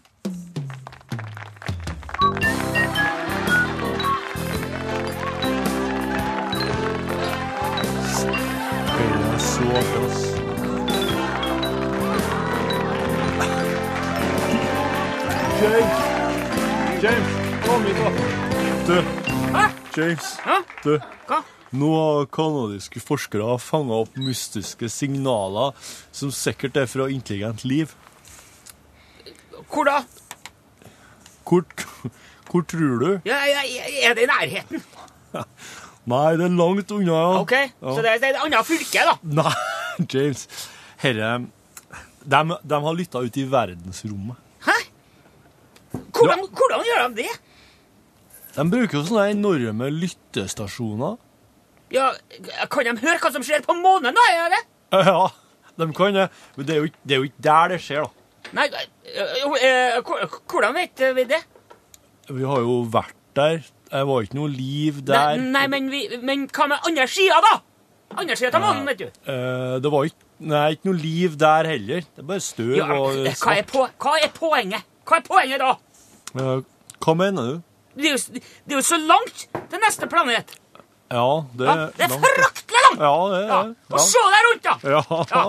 Så 9.53 9.61
oss. 10.05 10.21
James! 15.61 15.97
James, 17.03 17.29
kom 17.65 17.83
hit, 17.85 17.95
da. 17.95 18.09
Du, 18.87 19.01
Hæ? 19.53 19.65
James. 19.97 20.31
Hæ? 20.45 20.57
Du. 20.83 20.97
Hva? 21.27 21.39
Nå 21.71 21.91
har 21.93 22.25
kanadiske 22.33 23.01
forskere 23.01 23.59
fanga 23.61 24.01
opp 24.01 24.17
mystiske 24.17 24.89
signaler 24.89 25.77
som 26.11 26.33
sikkert 26.33 26.77
er 26.77 26.89
fra 26.89 27.07
intelligent 27.13 27.63
liv. 27.65 27.93
Hvor 29.69 29.85
da? 29.85 30.01
Hvor, 31.45 31.65
hvor 32.49 32.65
tror 32.73 32.99
du? 33.05 33.09
Ja, 33.25 33.43
ja, 33.53 33.61
ja, 33.69 34.09
er 34.09 34.17
det 34.17 34.25
i 34.25 34.31
nærheten? 34.33 34.83
Nei, 36.09 36.35
det 36.35 36.45
er 36.49 36.55
langt 36.57 36.91
unna, 36.91 37.11
ja. 37.15 37.27
Ok, 37.39 37.53
så 37.79 38.01
det 38.03 38.11
er 38.11 38.25
et 38.33 38.39
annet 38.43 38.67
fylke, 38.67 39.05
da. 39.07 39.13
Nei, 39.23 39.53
James. 40.11 40.47
Herre 41.03 41.29
De, 42.23 42.39
de 42.63 42.79
har 42.85 42.95
lytta 42.95 43.19
ut 43.23 43.37
i 43.39 43.43
verdensrommet. 43.51 44.39
Hæ? 44.63 44.75
Hvordan, 45.93 46.45
hvordan 46.55 46.83
gjør 46.87 47.07
de 47.13 47.23
det? 47.25 47.33
De 48.55 48.65
bruker 48.69 48.99
jo 48.99 49.03
sånne 49.07 49.29
enorme 49.33 49.89
lyttestasjoner. 49.91 51.17
Ja, 51.93 52.09
Kan 52.71 52.87
de 52.87 52.93
høre 53.03 53.19
hva 53.21 53.31
som 53.33 53.43
skjer 53.45 53.63
på 53.65 53.75
månen, 53.77 54.15
da? 54.17 54.27
Er 54.33 54.53
det? 54.55 54.61
Ja, 55.09 55.27
de 55.79 55.87
kan 55.97 56.13
det. 56.15 56.27
Men 56.55 56.67
det 56.67 56.75
er 56.75 56.83
jo, 56.83 56.89
det 57.03 57.15
er 57.15 57.21
jo 57.23 57.29
ikke 57.29 57.45
der 57.47 57.73
det 57.73 57.79
skjer, 57.81 58.05
da. 58.05 58.19
Nei, 58.53 58.67
øh, 58.69 59.53
øh, 59.55 59.97
øh, 59.97 60.35
hvordan 60.51 60.75
vet 60.77 61.03
vi 61.17 61.23
det? 61.31 61.39
Vi 62.29 62.43
har 62.45 62.59
jo 62.61 62.81
vært 62.93 63.15
der. 63.35 63.63
Det 63.93 64.01
var 64.09 64.25
ikke 64.25 64.37
noe 64.39 64.49
liv 64.49 65.03
der. 65.05 65.37
nei 65.53 65.67
men, 65.69 65.89
vi, 65.93 66.07
men 66.25 66.47
hva 66.49 66.65
med 66.71 66.87
andre 66.89 67.05
sida, 67.07 67.37
da? 67.45 67.59
Andre 68.17 68.37
sida 68.37 68.57
av 68.57 68.63
månen, 68.63 68.87
vet 68.89 69.03
du. 69.03 69.05
Eh, 69.29 69.75
det 69.81 69.91
var 69.93 70.07
ikke, 70.09 70.25
nei, 70.49 70.63
ikke 70.75 70.89
noe 70.89 70.97
liv 71.01 71.37
der 71.41 71.69
heller. 71.69 72.07
Det 72.09 72.23
er 72.23 72.27
bare 72.31 72.43
støv 72.45 72.73
Ja, 72.77 72.87
og 72.97 73.21
hva, 73.29 73.53
er 73.53 73.67
på, 73.69 73.85
hva 74.01 74.15
er 74.21 74.33
poenget? 74.33 74.89
Hva 75.05 75.19
er 75.19 75.27
poenget 75.27 75.61
da? 75.61 75.71
Eh, 76.33 76.65
hva 77.05 77.15
mener 77.19 77.53
du? 77.53 77.61
Det 77.93 78.09
er, 78.09 78.15
jo, 78.17 78.41
det 78.41 78.73
er 78.73 78.79
jo 78.79 78.85
så 78.87 78.97
langt 78.97 79.45
til 79.53 79.81
neste 79.85 80.09
planet. 80.09 80.55
Ja, 81.13 81.27
det, 81.53 81.67
Ja, 81.69 81.73
det 81.93 82.07
er 82.07 82.13
fryktelig 82.15 82.81
langt! 82.87 83.03
Ja, 83.03 83.15
det 83.29 83.41
er 83.43 83.51
Ja. 83.51 83.59
Og 83.93 83.99
se 84.01 84.21
deg 84.33 84.47
rundt, 84.47 84.63
da! 84.65 84.73
Ja. 84.95 85.01
Ja. 85.29 85.43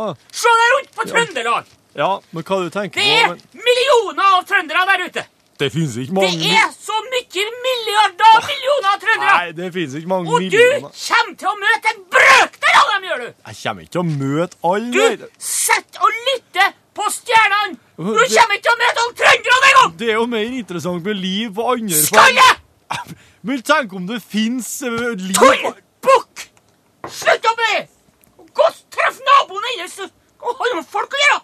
Se 0.44 0.52
deg 0.60 0.74
rundt 0.74 0.92
på 0.98 1.06
Trøndelag! 1.08 1.70
ja, 1.94 2.10
men 2.34 2.42
hva 2.44 2.58
du 2.60 2.72
tenker 2.74 3.00
Det 3.00 3.14
er 3.22 3.36
millioner 3.54 4.34
av 4.34 4.44
trøndere 4.48 4.84
der 4.90 5.04
ute! 5.08 5.24
Det 5.60 5.68
finnes 5.72 5.96
ikke 6.02 6.14
mange 6.16 6.38
Det 6.42 6.52
er 6.58 6.70
så 6.74 6.96
mye 7.06 7.44
milliarder 7.66 8.30
og 8.38 8.46
millioner 8.48 8.96
trøndere! 9.02 9.34
Nei, 9.38 9.52
det 9.58 9.68
finnes 9.74 9.94
ikke 10.00 10.10
mange 10.10 10.32
Og 10.34 10.46
du 10.50 10.56
kommer 10.58 11.36
til 11.42 11.50
å 11.50 11.54
møte 11.60 11.92
en 11.94 12.00
brøkdel 12.16 12.78
av 12.80 12.88
dem, 12.94 13.06
gjør 13.10 13.22
du! 13.22 13.28
Jeg 13.50 13.58
kommer 13.62 13.86
ikke 13.86 13.94
til 13.96 14.02
å 14.02 14.08
møte 14.08 14.58
alle. 14.70 15.04
Du 15.20 15.28
sitter 15.50 16.08
og 16.08 16.18
lytter 16.28 16.74
på 16.98 17.06
stjernene! 17.18 17.78
Du 17.98 18.10
Det- 18.10 18.28
kommer 18.34 18.58
ikke 18.58 18.66
til 18.66 18.74
å 18.74 18.80
møte 18.82 19.04
alle 19.04 19.16
trønderne 19.22 19.70
engang! 19.70 19.94
Det 20.02 20.10
er 20.10 20.18
jo 20.18 20.26
mer 20.34 20.58
interessant 20.62 21.06
med 21.06 21.20
liv 21.22 21.54
på 21.54 21.68
andre 21.74 22.02
Skal 22.08 22.40
jeg? 22.42 22.58
Men 23.46 23.62
tenk 23.70 23.92
om 23.98 24.06
det 24.10 24.20
fins 24.24 24.70
liv 24.90 25.38
Tull! 25.38 25.72
Bukk! 26.04 26.46
Slutt 27.08 27.50
opp 27.52 27.58
med 27.62 27.74
det! 27.78 27.88
Gå 28.54 28.62
og 28.70 28.82
treff 28.94 29.16
naboen 29.30 29.64
hennes 29.72 29.98
og 30.44 30.58
hold 30.60 30.74
med 30.80 30.86
folk 30.90 31.14
å 31.14 31.22
gjøre! 31.24 31.42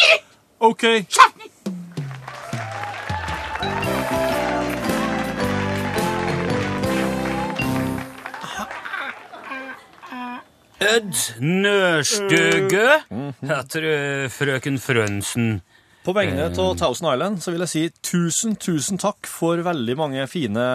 Gitt! 0.00 0.32
OK. 0.68 0.84
Kjeften! 1.08 1.52
Ødd 10.96 11.16
Nørstøgø. 11.40 12.88
Hørte 13.48 13.80
du 13.80 13.92
frøken 14.32 14.76
Frønsen? 14.80 15.60
På 16.06 16.14
vegne 16.14 16.44
av 16.46 16.76
Thousand 16.78 17.08
Island 17.10 17.40
så 17.42 17.52
vil 17.52 17.64
jeg 17.64 17.72
si 17.72 17.84
tusen, 18.04 18.54
tusen 18.60 19.00
takk 19.00 19.26
for 19.26 19.58
veldig 19.66 19.96
mange 19.98 20.26
fine 20.30 20.66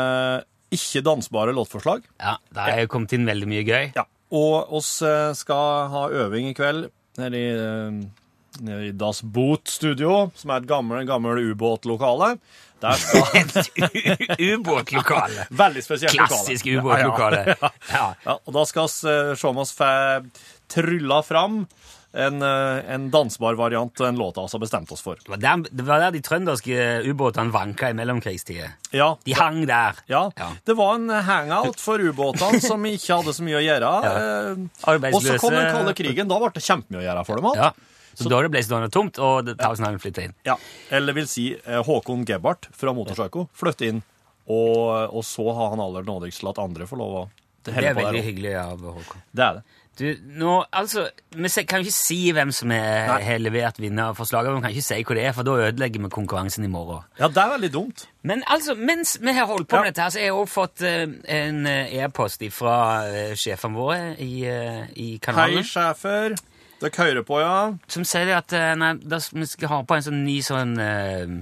ikke-dansbare 0.76 1.54
låtforslag. 1.56 2.04
Ja, 2.20 2.36
det 2.52 2.66
er 2.74 2.90
kommet 2.92 3.14
inn 3.16 3.30
veldig 3.30 3.48
mye 3.48 3.64
gøy. 3.68 3.92
Ja. 3.96 4.04
Og 4.36 4.74
oss 4.80 4.98
eh, 5.04 5.32
skal 5.36 5.88
ha 5.92 6.04
øving 6.26 6.50
i 6.50 6.56
kveld 6.56 6.90
nede 7.20 7.40
i, 7.40 7.48
eh, 7.56 8.60
nede 8.64 8.90
i 8.90 8.94
Das 8.96 9.22
Boot 9.24 9.72
Studio, 9.72 10.30
som 10.36 10.52
er 10.52 10.64
et 10.64 10.70
gammelt, 10.70 11.08
gammel 11.08 11.44
ubåtlokale. 11.52 12.34
Der 12.82 12.98
skal 13.02 13.90
Et 13.94 14.42
ubåtlokale. 14.42 15.48
Veldig 15.50 15.84
spesielt 15.86 16.18
lokale. 16.18 16.34
Klassisk 16.34 16.66
ubåtlokale. 16.72 17.44
Ja, 17.54 17.72
ja. 17.94 18.06
Ja. 18.26 18.38
Og 18.46 18.54
da 18.58 18.66
skal 18.70 18.90
vi 18.90 19.16
uh, 19.16 19.34
se 19.38 19.48
om 19.52 19.62
vi 19.62 19.68
får 19.78 20.30
trylla 20.72 21.22
fram 21.28 21.66
en, 22.14 22.42
eh, 22.42 22.94
en 22.94 23.12
dansbar 23.12 23.54
variant 23.54 24.02
av 24.02 24.06
den 24.06 24.16
låta 24.16 24.42
vi 24.42 24.48
har 24.52 24.60
bestemt 24.60 24.92
oss 24.92 25.02
for. 25.02 25.16
Det 25.16 25.32
var 25.32 25.38
der, 25.38 25.64
det 25.72 25.84
var 25.88 26.00
der 26.00 26.12
de 26.12 26.22
trønderske 26.22 26.88
ubåtene 27.08 27.52
vanka 27.52 27.90
i 27.90 27.96
mellomkrigstida. 27.96 28.72
Ja, 28.92 29.18
De 29.24 29.34
hang 29.34 29.66
der. 29.68 29.96
ja. 30.06 30.32
Ja. 30.36 30.50
det 30.66 30.74
var 30.74 30.96
en 30.96 31.10
hangout 31.10 31.80
for 31.80 32.00
ubåtene 32.00 32.62
som 32.72 32.86
ikke 32.86 33.22
hadde 33.22 33.34
så 33.34 33.46
mye 33.48 33.62
å 33.62 33.64
gjøre. 33.64 33.94
Ja. 34.04 35.14
Og 35.14 35.22
så 35.24 35.38
kom 35.40 35.56
den 35.56 35.72
kalde 35.72 35.96
krigen. 35.96 36.28
Da 36.28 36.40
ble 36.40 36.52
det 36.56 36.66
kjempemye 36.66 37.00
å 37.00 37.06
gjøre 37.08 37.26
for 37.28 37.40
dem 37.40 37.50
Alt. 37.52 37.64
Ja. 37.64 37.72
Så, 38.16 38.30
da 38.30 38.42
det 38.44 38.52
ble 38.54 38.62
stående 38.64 38.92
tomt, 38.92 39.20
og 39.20 39.46
det- 39.46 39.58
Island 39.60 40.02
flytta 40.04 40.24
inn. 40.28 40.34
Ja, 40.46 40.58
eller 40.92 41.14
vil 41.14 41.28
si 41.28 41.52
eh, 41.56 41.82
Håkon 41.84 42.26
Gebhardt 42.28 42.68
fra 42.76 42.94
Motorpsycho 42.94 43.48
flytter 43.54 43.88
inn, 43.94 44.02
og, 44.48 45.14
og 45.16 45.24
så 45.24 45.46
har 45.56 45.70
han 45.76 45.80
aller 45.84 46.04
nådigst 46.08 46.44
latt 46.44 46.60
andre 46.60 46.88
få 46.90 46.98
lov 47.00 47.14
å 47.22 47.30
Det 47.64 47.74
helle 47.76 47.92
er 47.92 47.94
på 47.94 48.02
der 48.02 48.08
veldig 48.12 48.20
også. 48.24 48.30
hyggelig 48.32 48.56
av 48.58 48.82
Håkon. 48.82 49.22
Det 49.32 49.46
er 49.46 49.54
det. 49.60 49.64
Du, 50.02 50.06
nå, 50.40 50.54
altså, 50.74 51.02
Vi 51.36 51.50
kan 51.68 51.82
jo 51.84 51.90
ikke 51.90 51.94
si 51.94 52.32
hvem 52.34 52.50
som 52.56 52.72
er, 52.72 53.10
har 53.22 53.42
levert 53.44 53.78
vinnerforslaget. 53.78 54.56
Vi 54.56 54.62
kan 54.64 54.72
ikke 54.72 54.86
si 54.88 55.04
hva 55.04 55.18
det 55.18 55.26
er, 55.28 55.34
for 55.36 55.44
da 55.46 55.58
ødelegger 55.68 56.02
vi 56.06 56.10
konkurransen 56.16 56.64
i 56.66 56.70
morgen. 56.72 57.04
Ja, 57.20 57.28
det 57.28 57.38
er 57.44 57.52
veldig 57.52 57.70
dumt. 57.74 58.06
Men 58.24 58.42
altså, 58.48 58.74
mens 58.80 59.18
vi 59.22 59.34
har 59.36 59.46
holdt 59.52 59.68
på 59.70 59.76
Ja. 59.78 59.82
med 59.84 59.92
dette, 59.94 60.02
her, 60.02 60.10
så 60.10 60.20
har 60.20 60.26
jeg 60.26 60.34
også 60.40 60.54
fått 60.56 60.82
uh, 60.82 61.14
en 61.36 61.68
eh, 61.68 61.94
e-post 62.02 62.42
fra 62.56 62.78
uh, 63.04 63.36
sjefene 63.36 63.76
våre 63.78 64.00
i, 64.18 64.32
uh, 64.48 64.88
i 64.96 65.20
Hei, 65.28 65.62
sjefer. 65.62 66.40
Dere 66.82 67.06
hører 67.06 67.26
på, 67.26 67.38
ja? 67.42 67.56
som 67.94 68.06
sier 68.08 68.32
at 68.40 68.54
eh, 68.58 68.74
nei, 68.80 68.96
vi 69.06 69.46
skal 69.46 69.70
ha 69.70 69.82
på 69.86 69.98
en 69.98 70.06
sånn 70.08 70.24
ny 70.26 70.40
sånn 70.46 70.74
eh, 70.82 71.36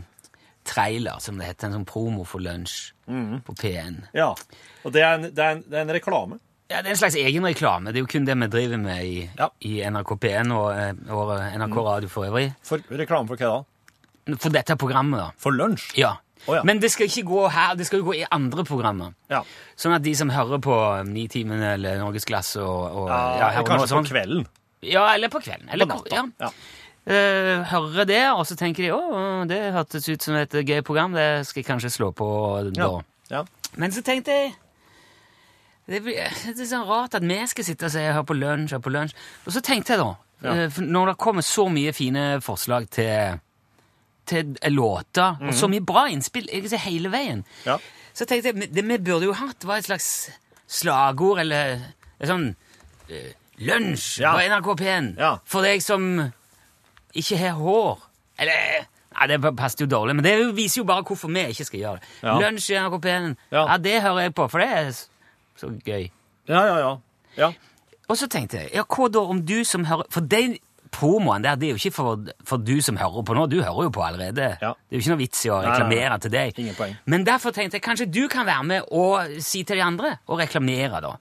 trailer, 0.68 1.22
som 1.24 1.40
det 1.40 1.48
heter. 1.50 1.70
En 1.70 1.80
sånn 1.80 1.88
promo 1.88 2.26
for 2.28 2.44
lunsj 2.44 2.92
mm. 3.08 3.42
på 3.48 3.56
P1. 3.62 4.04
Ja. 4.18 4.34
Og 4.84 4.94
det 4.96 5.06
er 5.06 5.18
en, 5.18 5.28
det 5.32 5.46
er 5.46 5.58
en, 5.58 5.66
det 5.66 5.80
er 5.80 5.88
en 5.88 5.96
reklame. 5.96 6.40
Ja, 6.70 6.84
Det 6.84 6.92
er 6.92 6.94
en 6.94 7.02
slags 7.02 7.18
egen 7.18 7.46
reklame. 7.48 7.90
Det 7.90 7.98
er 7.98 8.06
jo 8.06 8.12
kun 8.12 8.28
det 8.28 8.36
vi 8.38 8.48
driver 8.54 8.78
med 8.78 9.06
i, 9.06 9.30
Ja. 9.40 9.50
i 9.66 9.80
NRK 9.90 10.16
P1 10.22 10.54
og, 10.54 10.68
eh, 10.78 11.14
og 11.16 11.32
NRK 11.58 11.78
Radio 11.88 12.10
for 12.10 12.30
øvrig. 12.30 12.52
For, 12.64 12.84
reklame 12.92 13.32
for 13.32 13.42
hva 13.42 13.54
da? 13.56 14.36
For 14.38 14.54
dette 14.54 14.76
programmet, 14.78 15.24
da. 15.24 15.32
For 15.42 15.56
lunsj? 15.56 15.96
Ja. 15.98 16.18
Oh, 16.48 16.56
ja. 16.56 16.62
Men 16.64 16.80
det 16.80 16.92
skal 16.94 17.10
ikke 17.10 17.26
gå 17.28 17.48
her, 17.52 17.74
det 17.76 17.88
skal 17.88 18.00
jo 18.00 18.12
gå 18.12 18.20
i 18.20 18.28
andre 18.32 18.64
programmer. 18.64 19.16
Ja. 19.32 19.42
Sånn 19.80 19.96
at 19.96 20.06
de 20.06 20.14
som 20.16 20.30
hører 20.32 20.62
på 20.64 20.76
Nitimen 21.10 21.64
eller 21.74 21.98
Norgesklasse 22.00 22.62
og, 22.62 23.02
og 23.02 23.10
ja, 23.10 23.50
ja, 23.58 23.64
kanskje 23.68 23.90
sånn, 23.92 24.08
på 24.08 24.14
kvelden. 24.14 24.46
Ja, 24.82 25.08
eller 25.14 25.30
på 25.30 25.42
kvelden. 25.44 25.70
Eller, 25.74 25.86
På 25.90 25.98
natta. 26.00 26.24
Ja. 26.40 26.52
Eh, 27.10 27.64
hører 27.72 28.06
det, 28.06 28.22
og 28.32 28.46
så 28.48 28.56
tenker 28.60 28.84
de 28.86 28.92
å, 28.94 29.00
det 29.50 29.58
hørtes 29.74 30.06
ut 30.10 30.22
som 30.24 30.36
et 30.40 30.52
gøy 30.54 30.82
program, 30.86 31.14
det 31.18 31.46
skal 31.48 31.62
jeg 31.64 31.68
kanskje 31.68 31.90
slå 31.92 32.12
på 32.16 32.28
da. 32.76 32.84
Ja. 32.86 32.90
ja. 33.34 33.44
Men 33.82 33.92
så 33.96 34.04
tenkte 34.06 34.32
jeg 34.36 34.54
det, 35.90 36.04
blir, 36.06 36.20
det 36.46 36.54
er 36.62 36.70
sånn 36.70 36.86
rart 36.86 37.16
at 37.18 37.26
vi 37.26 37.38
skal 37.50 37.66
sitte 37.66 37.88
og 37.90 37.94
si 37.96 38.04
hør 38.14 38.26
på 38.30 38.36
lunsj, 38.38 38.76
hør 38.76 38.84
på 38.86 38.92
lunsj. 38.94 39.16
Og 39.48 39.56
så 39.56 39.62
tenkte 39.66 39.96
jeg 39.96 40.04
da, 40.04 40.10
eh, 40.54 40.80
når 40.86 41.14
det 41.14 41.18
kommer 41.26 41.46
så 41.46 41.66
mye 41.74 41.94
fine 41.98 42.26
forslag 42.46 42.86
til, 42.94 43.40
til 44.30 44.54
låter, 44.76 45.40
og 45.42 45.56
så 45.58 45.70
mye 45.72 45.82
bra 45.82 46.06
innspill 46.14 46.46
ser 46.70 46.84
hele 46.86 47.10
veien, 47.14 47.42
Mhm. 47.42 47.66
Ja. 47.66 47.80
så 48.14 48.26
tenkte 48.30 48.52
jeg 48.54 48.70
det 48.76 48.86
vi 48.86 48.98
burde 49.02 49.26
jo 49.26 49.34
hatt, 49.34 49.66
var 49.66 49.78
et 49.82 49.86
slags 49.90 50.30
slagord, 50.70 51.40
eller 51.42 51.80
et 52.20 52.30
sånn 52.30 52.52
eh, 53.10 53.34
lunsj 53.60 54.20
Ja. 54.22 54.34
på 54.34 54.40
NRK 54.48 54.76
P1 54.80 55.16
Ja. 55.20 55.38
for 55.46 55.62
deg 55.66 55.82
som 55.84 56.32
ikke 57.16 57.38
har 57.38 57.58
hår. 57.60 58.00
Eller 58.40 58.86
Nei, 59.20 59.26
det 59.28 59.42
passet 59.58 59.82
jo 59.82 59.88
dårlig, 59.90 60.14
men 60.16 60.24
det 60.24 60.32
er 60.32 60.52
viser 60.56 60.80
jo 60.82 60.86
bare 60.88 61.04
hvorfor 61.04 61.28
vi 61.34 61.42
ikke 61.50 61.66
skal 61.66 61.80
gjøre 61.80 62.00
det. 62.00 62.08
Ja. 62.24 62.36
Lunsj 62.40 62.70
i 62.70 62.78
NRK 62.80 63.00
P1, 63.04 63.36
Ja. 63.52 63.78
det 63.78 64.02
hører 64.02 64.20
jeg 64.22 64.36
på, 64.36 64.46
for 64.50 64.60
det 64.60 64.68
er 64.70 64.92
så 65.60 65.68
gøy. 65.84 66.12
Ja, 66.48 66.62
ja, 66.66 66.78
ja. 66.78 66.98
ja. 67.38 67.52
Og 68.08 68.18
så 68.18 68.28
tenkte 68.30 68.58
jeg, 68.62 68.70
ja, 68.74 68.84
hva 68.84 69.10
da 69.12 69.20
om 69.20 69.42
du 69.46 69.64
som 69.64 69.84
hører 69.86 70.06
For 70.10 70.22
den 70.22 70.58
promoen 70.92 71.44
der, 71.46 71.56
det 71.60 71.68
er 71.70 71.76
jo 71.76 71.80
ikke 71.80 71.94
for, 71.96 72.30
for 72.50 72.58
du 72.66 72.80
som 72.82 72.98
hører 72.98 73.24
på 73.26 73.36
nå, 73.38 73.44
du 73.52 73.58
hører 73.62 73.86
jo 73.88 73.92
på 73.94 74.02
allerede. 74.06 74.48
Ja. 74.62 74.72
Det 74.74 74.96
er 74.96 74.98
jo 74.98 75.04
ikke 75.04 75.12
noe 75.14 75.22
vits 75.22 75.44
i 75.46 75.50
å 75.54 75.58
Nei, 75.60 75.66
nei, 75.66 75.72
reklamere 75.76 76.10
nei. 76.10 76.20
til 76.26 76.34
deg. 76.34 76.96
Men 77.14 77.26
derfor 77.28 77.54
tenkte 77.56 77.78
jeg, 77.80 77.84
kanskje 77.86 78.08
du 78.12 78.22
kan 78.32 78.46
være 78.50 78.64
med 78.72 78.90
og 78.92 79.36
si 79.46 79.64
til 79.64 79.78
de 79.78 79.84
andre, 79.86 80.16
og 80.28 80.40
reklamere 80.42 81.02
da. 81.06 81.12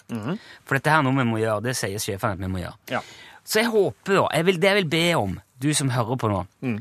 For 0.65 0.79
dette 0.79 0.91
her 0.93 1.03
er 1.03 1.07
noe 1.09 1.19
vi 1.21 1.27
må 1.31 1.41
gjøre, 1.43 1.63
det 1.69 1.77
sier 1.79 1.99
sjefen 2.01 2.37
at 2.37 2.41
vi 2.41 2.49
må 2.51 2.63
gjøre. 2.63 2.79
Ja. 2.97 3.03
Så 3.49 3.63
jeg 3.63 3.71
håper 3.73 4.19
da, 4.23 4.25
jeg 4.37 4.45
vil, 4.49 4.59
det 4.61 4.69
jeg 4.73 4.81
vil 4.83 4.91
be 4.93 5.05
om, 5.17 5.37
du 5.61 5.71
som 5.75 5.91
hører 5.91 6.17
på 6.21 6.29
nå, 6.33 6.45
Mm. 6.63 6.79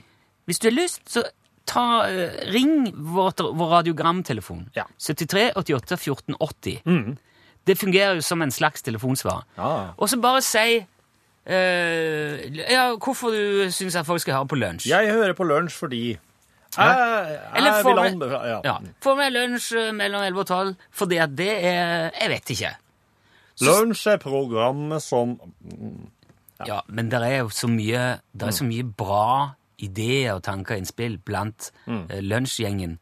hvis 0.48 0.60
du 0.64 0.68
har 0.70 0.76
lyst, 0.78 1.02
så 1.12 1.24
ta, 1.68 1.84
eh, 2.08 2.52
ring 2.54 2.92
vår, 2.96 3.34
vår 3.58 3.72
radiogramtelefon. 3.82 4.70
Ja. 4.76 4.86
73 5.00 5.52
88 5.60 5.98
14 6.00 6.36
80. 6.40 7.18
Det 7.68 7.76
fungerer 7.78 8.16
jo 8.16 8.22
som 8.24 8.42
en 8.42 8.52
slags 8.52 8.82
telefonsvar. 8.82 9.42
Ja. 9.58 9.94
Og 9.98 10.08
så 10.08 10.16
bare 10.24 10.40
si 10.42 10.86
ja, 11.48 12.86
hvorfor 13.00 13.32
du 13.32 13.70
syns 13.72 13.96
at 13.96 14.06
folk 14.08 14.22
skal 14.24 14.34
høre 14.40 14.48
på 14.52 14.58
lunsj. 14.60 14.88
Jeg 14.90 15.12
hører 15.14 15.34
på 15.38 15.46
lunsj 15.48 15.78
fordi 15.80 16.02
jeg, 16.78 17.38
Eller 17.56 17.72
jeg 17.72 17.84
får 17.86 17.94
vil 17.94 18.02
vi- 18.04 18.10
anbefale 18.12 18.50
ja. 18.52 18.60
Ja. 18.66 18.76
Får 19.02 19.16
vi 19.18 19.30
lunsj 19.34 19.70
eh, 19.80 19.92
mellom 19.96 20.22
11 20.28 20.40
og 20.44 20.48
12, 20.48 20.76
fordi 20.92 21.18
at 21.24 21.36
det 21.36 21.54
er 21.66 22.12
Jeg 22.22 22.30
vet 22.30 22.50
ikke. 22.56 22.74
Lunsj 23.62 24.08
er 24.14 24.18
programmet 24.22 25.02
som 25.02 25.38
Ja, 26.66 26.82
men 26.90 27.10
det 27.10 27.22
er 27.22 27.38
jo 27.44 27.50
så 27.50 27.68
mye, 27.70 28.20
Det 28.34 28.48
er 28.48 28.52
så 28.52 28.66
mye 28.66 28.84
bra 28.84 29.54
ideer 29.80 30.34
og 30.36 30.44
tanker 30.44 30.74
og 30.76 30.80
innspill 30.82 31.18
blant 31.22 31.72
eh, 31.88 32.20
lunsjgjengen 32.22 33.00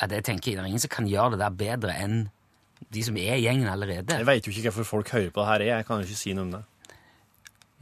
at 0.00 0.10
jeg 0.12 0.24
tenker 0.24 0.52
det 0.56 0.58
er 0.62 0.64
ingen 0.66 0.80
som 0.80 0.88
kan 0.88 1.06
gjøre 1.06 1.32
det 1.32 1.40
der 1.40 1.50
bedre 1.50 1.92
enn 2.00 2.30
de 2.90 3.02
som 3.04 3.16
er 3.16 3.34
i 3.36 3.42
gjengen 3.44 3.68
allerede. 3.68 4.08
Jeg 4.16 4.24
veit 4.26 4.46
jo 4.46 4.50
ikke 4.50 4.70
hvorfor 4.70 4.84
folk 4.84 5.10
hører 5.10 5.30
på 5.30 5.40
det 5.40 5.46
her. 5.46 5.60
Jeg 5.76 5.86
kan 5.86 5.98
jo 6.00 6.06
ikke 6.08 6.16
si 6.16 6.32
noe 6.32 6.42
om 6.46 6.50
det. 6.54 6.62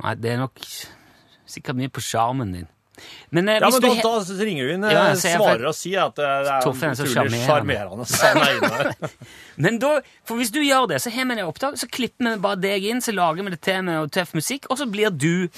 Nei, 0.03 0.15
det 0.15 0.33
er 0.35 0.43
nok 0.45 0.59
sikkert 1.49 1.79
mye 1.81 1.89
på 1.91 2.03
sjarmen 2.05 2.53
din. 2.55 2.67
Men, 3.31 3.49
eh, 3.49 3.61
Ja, 3.63 3.69
men 3.71 3.81
da, 3.81 3.89
da 4.03 4.45
ringer 4.45 4.67
du 4.67 4.73
inn, 4.75 4.83
Ja, 4.91 5.05
eh, 5.13 5.15
svarer 5.15 5.69
og 5.71 5.75
sier 5.79 6.07
at 6.09 6.17
det 6.19 6.25
er 6.27 6.49
utrolig 6.67 7.39
sjarmerende. 7.47 8.07
Er 8.27 8.59
inne. 8.59 9.11
Men 9.57 9.79
da, 9.79 10.01
for 10.27 10.35
hvis 10.41 10.51
du 10.51 10.59
gjør 10.65 10.89
det, 10.91 10.99
så 11.05 11.11
har 11.15 11.25
vi 11.31 11.37
det 11.39 11.45
opptak, 11.47 11.79
så 11.79 11.87
klipper 11.87 12.35
vi 12.35 12.43
bare 12.43 12.59
deg 12.61 12.83
inn, 12.91 13.01
så 13.01 13.15
lager 13.15 13.45
vi 13.47 13.51
det 13.55 13.61
til 13.63 13.83
med 13.87 14.11
tøff 14.11 14.35
musikk, 14.35 14.67
og 14.71 14.79
så 14.83 14.89
blir 14.91 15.15
du, 15.15 15.49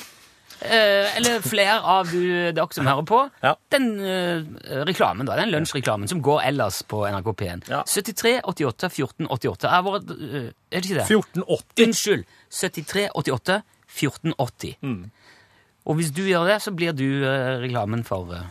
eh, 0.60 1.16
eller 1.16 1.40
flere 1.40 1.78
av 1.80 2.10
du, 2.12 2.20
dere 2.52 2.68
som 2.76 2.84
hører 2.84 3.06
på, 3.08 3.22
Ja. 3.42 3.54
den 3.72 3.88
eh, 4.04 4.84
reklamen 4.84 5.24
da, 5.24 5.36
den 5.40 5.48
lunsjreklamen 5.54 6.08
som 6.12 6.20
går 6.20 6.42
ellers 6.44 6.82
på 6.82 7.06
NRK 7.08 7.32
P1. 7.40 7.68
Ja. 7.72 7.82
73 7.88 8.42
88 8.44 8.90
14 8.92 9.26
88. 9.30 9.64
Er, 9.72 9.82
vårt, 9.82 10.10
eh, 10.12 10.52
er 10.76 10.80
det 10.80 10.84
ikke 10.90 11.00
det? 11.00 11.08
1480. 11.08 11.86
Unnskyld. 11.88 12.24
73 12.52 13.08
88 13.16 13.62
14 13.90 14.34
80. 14.38 14.76
Mm. 14.82 15.10
Og 15.90 15.96
hvis 15.98 16.10
du 16.14 16.22
gjør 16.26 16.46
det, 16.50 16.58
så 16.62 16.72
blir 16.76 16.92
du 16.96 17.06
eh, 17.24 17.58
reklamen 17.62 18.02
for 18.06 18.28
uh, 18.30 18.42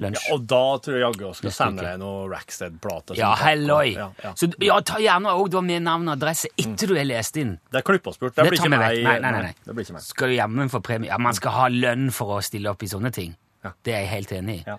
lunsj. 0.00 0.24
Og 0.34 0.46
da 0.48 0.62
tror 0.82 0.96
jeg 0.96 1.02
jaggu 1.04 1.24
jeg 1.26 1.38
skal 1.42 1.54
sende 1.54 1.84
deg 1.84 1.98
noe 2.00 2.28
Rackstead-plate. 2.32 3.16
Ja, 3.18 3.34
takk. 3.34 3.42
halloi! 3.44 3.92
Ja, 3.92 4.08
ja. 4.24 4.32
Så 4.38 4.48
ja, 4.64 4.78
ta 4.80 5.00
gjerne 5.02 5.34
òg 5.36 5.58
med 5.66 5.84
navn 5.86 6.08
og 6.08 6.16
adresse 6.16 6.50
etter 6.56 6.90
du 6.90 6.96
har 6.96 7.06
lest 7.08 7.36
inn. 7.40 7.58
Det 7.70 7.82
er 7.82 7.86
klippespurt. 7.86 8.34
Det, 8.34 8.42
Det 8.46 8.54
blir 8.54 8.62
tar 8.62 8.70
ikke 8.70 8.72
vi 8.72 8.80
meg. 8.80 8.96
vekk. 8.96 9.04
Nei, 9.04 9.18
nei, 9.20 9.34
nei, 9.36 9.42
nei. 9.50 9.66
Det 9.66 9.76
blir 9.76 9.86
ikke 9.86 9.98
meg. 9.98 10.06
Skal 10.08 10.32
du 10.32 10.38
jammen 10.38 10.72
få 10.72 10.80
premie? 10.80 11.12
Ja, 11.12 11.20
man 11.22 11.36
skal 11.36 11.54
ha 11.58 11.68
lønn 11.74 12.08
for 12.14 12.38
å 12.38 12.40
stille 12.42 12.72
opp 12.72 12.82
i 12.82 12.90
sånne 12.90 13.12
ting. 13.14 13.36
Ja. 13.66 13.74
Det 13.84 13.94
er 13.94 14.04
jeg 14.06 14.12
helt 14.14 14.34
enig 14.38 14.60
i. 14.60 14.64
Ja. 14.66 14.78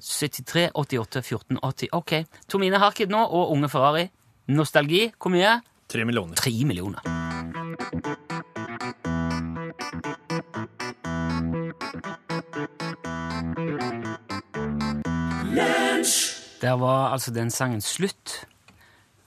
73 0.00 0.70
88 0.72 1.22
14 1.22 1.60
80. 1.62 1.92
Ok. 1.92 2.14
Tomine 2.48 2.80
Harket 2.80 3.12
nå 3.12 3.20
og 3.28 3.52
Unge 3.52 3.68
Ferrari. 3.68 4.08
Nostalgi. 4.48 5.10
Hvor 5.20 5.34
mye? 5.36 5.58
Tre 5.92 6.06
millioner. 6.08 6.40
Tre 6.40 6.56
millioner. 6.64 8.30
Der 16.62 16.76
var 16.80 17.12
altså 17.12 17.32
den 17.34 17.50
sangen 17.50 17.80
slutt. 17.82 18.44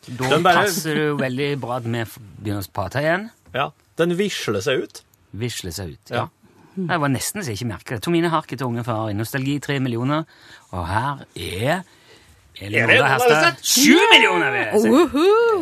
Da 0.07 0.37
bare- 0.39 0.63
passer 0.65 0.93
det 0.95 1.07
jo 1.09 1.15
veldig 1.19 1.49
bra 1.61 1.77
at 1.79 1.83
vi 1.87 2.03
begynner 2.41 2.61
å 2.63 2.71
prate 2.71 3.01
igjen. 3.01 3.29
Ja. 3.53 3.69
Den 3.97 4.13
visler 4.17 4.61
seg 4.61 4.83
ut. 4.85 5.01
Visler 5.33 5.71
seg 5.75 5.95
ut. 5.95 6.11
Ja. 6.11 6.25
Ja. 6.25 6.27
Det 6.75 6.99
var 6.99 7.07
nesten 7.09 7.41
så 7.41 7.51
jeg 7.53 7.57
ikke 7.59 7.69
merket 7.71 7.87
det. 7.95 8.01
Tomine 8.03 8.29
Harket 8.29 8.61
og 8.61 8.69
Unge 8.73 8.83
Ferrari. 8.83 9.13
Nostalgi 9.15 9.59
tre 9.63 9.79
millioner. 9.79 10.25
Og 10.75 10.87
her 10.87 11.21
er 11.35 11.83
Elin 12.59 12.87
det 12.87 12.99
Nordre 12.99 13.07
Herstad. 13.13 13.61
Sju 13.63 13.95
millioner! 14.13 14.51
vil 14.51 14.59
jeg 14.59 14.81
si. 14.81 14.89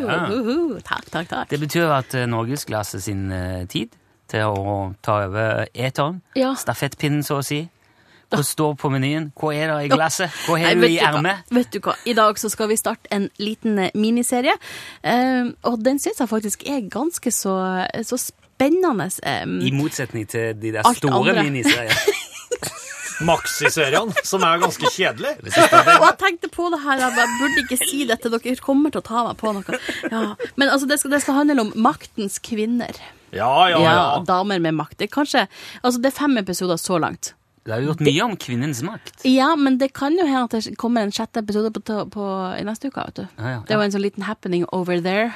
Ja. 0.06 0.80
Takk, 0.84 1.10
takk, 1.10 1.28
takk. 1.30 1.48
Det 1.50 1.60
betyr 1.62 1.90
at 1.90 2.12
Norgesglasset 2.14 2.30
Norgesklasse 2.30 3.00
sin 3.02 3.30
eh, 3.32 3.64
tid 3.66 3.94
til 4.28 4.40
å 4.50 4.94
ta 5.02 5.20
over 5.26 5.66
eteren, 5.74 6.20
Ja. 6.36 6.54
stafettpinnen 6.54 7.22
så 7.22 7.38
å 7.38 7.44
si, 7.44 7.68
hva 8.30 8.42
står 8.46 8.76
på 8.80 8.90
menyen? 8.92 9.30
Hva 9.38 9.52
er 9.54 9.72
det 9.72 9.78
i 9.86 9.90
glasset? 9.92 10.32
Hva 10.46 10.56
Nei, 10.58 10.64
har 10.64 10.80
du 10.80 10.86
i 10.88 10.98
ermet? 11.02 11.52
Vet 11.54 11.72
du 11.74 11.80
hva? 11.84 11.96
I 12.08 12.14
dag 12.16 12.38
så 12.40 12.50
skal 12.52 12.70
vi 12.70 12.78
starte 12.80 13.10
en 13.14 13.28
liten 13.42 13.78
eh, 13.78 13.92
miniserie. 13.94 14.54
Eh, 15.02 15.52
og 15.68 15.82
den 15.84 16.00
syns 16.02 16.22
jeg 16.22 16.30
faktisk 16.30 16.66
er 16.68 16.84
ganske 16.92 17.32
så, 17.34 17.54
så 18.02 18.20
spennende. 18.20 19.10
eh, 19.22 19.44
I 19.44 19.74
motsetning 19.74 20.28
til 20.30 20.54
de 20.60 20.72
der 20.78 20.94
store 20.98 21.42
miniseriene. 21.42 21.98
Maxi-serien, 23.24 24.10
som 24.26 24.42
er 24.42 24.58
ganske 24.58 24.90
kjedelig. 24.90 25.36
Og 25.46 26.06
jeg 26.08 26.16
tenkte 26.18 26.50
på 26.50 26.66
det 26.72 26.80
her, 26.82 27.02
jeg 27.04 27.28
burde 27.38 27.62
ikke 27.62 27.78
si 27.78 28.00
dette, 28.08 28.30
dere 28.32 28.56
kommer 28.62 28.90
til 28.90 29.04
å 29.04 29.06
ta 29.06 29.22
meg 29.28 29.38
på 29.38 29.52
noe. 29.54 29.78
Ja. 30.10 30.24
Men 30.58 30.72
altså, 30.72 30.88
det 30.90 30.98
skal, 31.00 31.14
det 31.14 31.22
skal 31.22 31.38
handle 31.38 31.62
om 31.62 31.72
maktens 31.78 32.40
kvinner. 32.42 32.98
Ja, 33.34 33.68
ja, 33.70 33.78
ja. 33.82 34.02
Damer 34.26 34.58
med 34.62 34.76
makt. 34.78 34.98
Det 34.98 35.08
er 35.08 35.14
kanskje, 35.14 35.46
altså 35.82 36.02
det 36.02 36.10
er 36.12 36.18
fem 36.18 36.36
episoder 36.42 36.78
så 36.80 36.98
langt. 37.02 37.34
Det 37.64 37.72
har 37.72 37.80
jo 37.80 37.92
gjort 37.92 38.00
mye 38.04 38.24
om 38.26 38.34
kvinnens 38.36 38.82
makt. 38.84 39.22
Ja, 39.24 39.54
men 39.56 39.78
det 39.80 39.92
kan 39.96 40.12
jo 40.18 40.26
hende 40.28 40.44
at 40.44 40.56
det 40.66 40.76
kommer 40.76 41.06
en 41.06 41.12
sjette 41.14 41.40
episode 41.40 41.70
på, 41.72 42.00
på, 42.12 42.24
i 42.58 42.64
neste 42.66 42.90
uke, 42.92 43.04
vet 43.08 43.22
du. 43.22 43.28
Ja, 43.38 43.52
ja, 43.54 43.60
Det 43.68 43.78
var 43.80 43.86
en 43.88 43.94
sånn 43.94 44.04
liten 44.04 44.26
happening 44.28 44.66
over 44.72 45.00
there. 45.00 45.30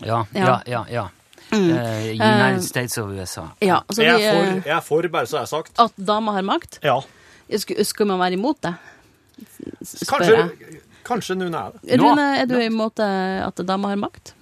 Ja, 0.00 0.24
Ja. 0.32 0.46
ja, 0.46 0.62
ja. 0.66 0.84
ja. 0.90 1.08
Uh, 1.52 1.58
United 2.16 2.62
States 2.64 2.96
of 2.96 3.10
USA. 3.12 3.50
Ja, 3.60 3.82
altså 3.86 4.02
Jeg 4.02 4.14
er 4.22 4.32
for, 4.32 4.46
eh, 4.46 4.62
jeg 4.64 4.76
er 4.76 4.80
for 4.86 5.08
bare 5.12 5.28
så 5.28 5.36
det 5.36 5.42
er 5.42 5.50
sagt. 5.50 5.72
at 5.78 5.92
damer 6.00 6.32
har 6.32 6.42
makt. 6.48 6.78
Ja. 6.82 7.00
Skulle, 7.58 7.84
skulle 7.84 8.08
man 8.08 8.22
være 8.22 8.38
imot 8.38 8.62
det? 8.64 8.72
Spør 9.84 10.08
Kanskje, 10.16 10.36
jeg. 10.38 10.80
kanskje 11.04 11.36
noen 11.36 11.54
er 11.58 11.74
det. 11.76 11.98
Rune, 12.00 12.24
er 12.40 12.46
du 12.48 12.56
imot 12.56 12.98
eh, 13.04 13.42
at 13.44 13.60
damer 13.68 13.92
har 13.92 14.00
makt? 14.00 14.32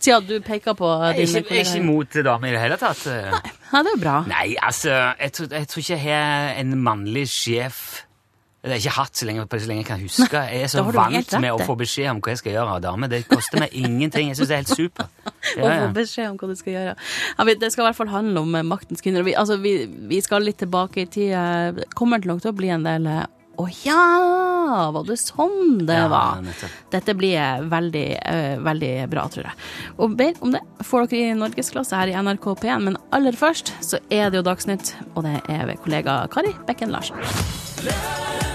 Siden 0.00 0.26
du 0.28 0.36
peker 0.40 0.72
på 0.78 0.88
dine 1.12 1.26
ikke, 1.26 1.32
jeg 1.34 1.36
er 1.36 1.40
ikke 1.40 1.48
kollegaer. 1.48 1.80
imot 1.84 2.20
damer 2.24 2.48
i 2.48 2.52
det 2.56 2.60
hele 2.62 2.76
tatt. 2.80 3.02
Nei, 3.06 3.56
Ja, 3.70 3.82
det 3.86 3.90
er 3.96 4.00
bra. 4.00 4.14
Nei, 4.26 4.46
altså, 4.62 4.94
jeg 5.20 5.32
tror, 5.36 5.50
jeg 5.52 5.68
tror 5.68 5.80
ikke 5.84 5.96
jeg 5.98 6.04
har 6.06 6.54
en 6.62 6.72
mannlig 6.82 7.26
sjef 7.30 7.82
Det 8.62 8.68
har 8.68 8.76
jeg 8.76 8.84
ikke 8.84 8.94
hatt 8.96 9.16
så 9.16 9.24
lenge, 9.28 9.44
så 9.48 9.68
lenge 9.70 9.80
jeg 9.80 9.86
kan 9.88 10.00
huske. 10.04 10.40
Jeg 10.52 10.62
er 10.66 10.68
så 10.68 10.82
vant 10.84 11.36
med 11.40 11.52
å 11.54 11.60
få 11.64 11.76
beskjed 11.80 12.10
om 12.10 12.18
hva 12.20 12.34
jeg 12.34 12.40
skal 12.42 12.52
gjøre 12.52 12.74
av 12.76 12.82
damer. 12.84 13.08
Det 13.08 13.22
koster 13.30 13.62
meg 13.62 13.72
ingenting. 13.72 14.28
Jeg 14.28 14.36
syns 14.36 14.50
det 14.50 14.56
er 14.56 14.60
helt 14.64 14.74
supert. 14.76 15.08
Å 15.56 15.64
Ja, 15.64 15.78
få 15.86 15.94
beskjed 15.96 16.26
om 16.28 16.36
hva 16.42 16.48
du 16.50 16.56
skal 16.60 16.72
gjøre. 16.74 16.92
Ja, 17.38 17.46
det 17.62 17.70
skal 17.72 17.84
i 17.84 17.86
hvert 17.88 17.96
fall 18.02 18.12
handle 18.12 18.42
om 18.44 18.54
eh, 18.60 18.66
maktens 18.68 19.00
kvinner. 19.00 19.24
Vi, 19.24 19.32
altså, 19.32 19.56
vi, 19.64 19.72
vi 20.12 20.20
skal 20.20 20.44
litt 20.44 20.58
tilbake 20.60 21.06
i 21.06 21.08
tid. 21.08 21.80
Kommer 21.96 22.20
Det 22.20 22.28
nok 22.28 22.42
til 22.44 22.52
å 22.52 22.56
bli 22.60 22.68
en 22.76 22.84
del 22.84 23.08
eh, 23.08 23.24
Å 23.60 23.66
ja, 23.84 24.90
var 24.94 25.04
det 25.04 25.18
sånn 25.20 25.82
det 25.84 25.98
Ja, 25.98 26.08
var? 26.08 26.46
Dette 26.92 27.14
blir 27.18 27.66
veldig, 27.68 28.06
uh, 28.24 28.56
veldig 28.64 28.92
bra, 29.12 29.26
tror 29.32 29.50
jeg. 29.50 29.58
Og 30.00 30.14
mer 30.16 30.38
om 30.40 30.54
det 30.54 30.62
får 30.86 31.10
dere 31.10 31.34
i 31.34 31.40
norgesklasse 31.40 31.98
her 31.98 32.12
i 32.12 32.16
NRK 32.16 32.46
P1, 32.62 32.86
men 32.88 33.00
aller 33.16 33.36
først 33.36 33.74
så 33.84 34.00
er 34.08 34.30
det 34.30 34.40
jo 34.40 34.46
Dagsnytt, 34.46 34.94
og 35.14 35.26
det 35.28 35.40
er 35.52 35.66
ved 35.68 35.82
kollega 35.84 36.22
Kari 36.32 36.54
Bekken 36.68 36.94
Larsen. 36.94 38.48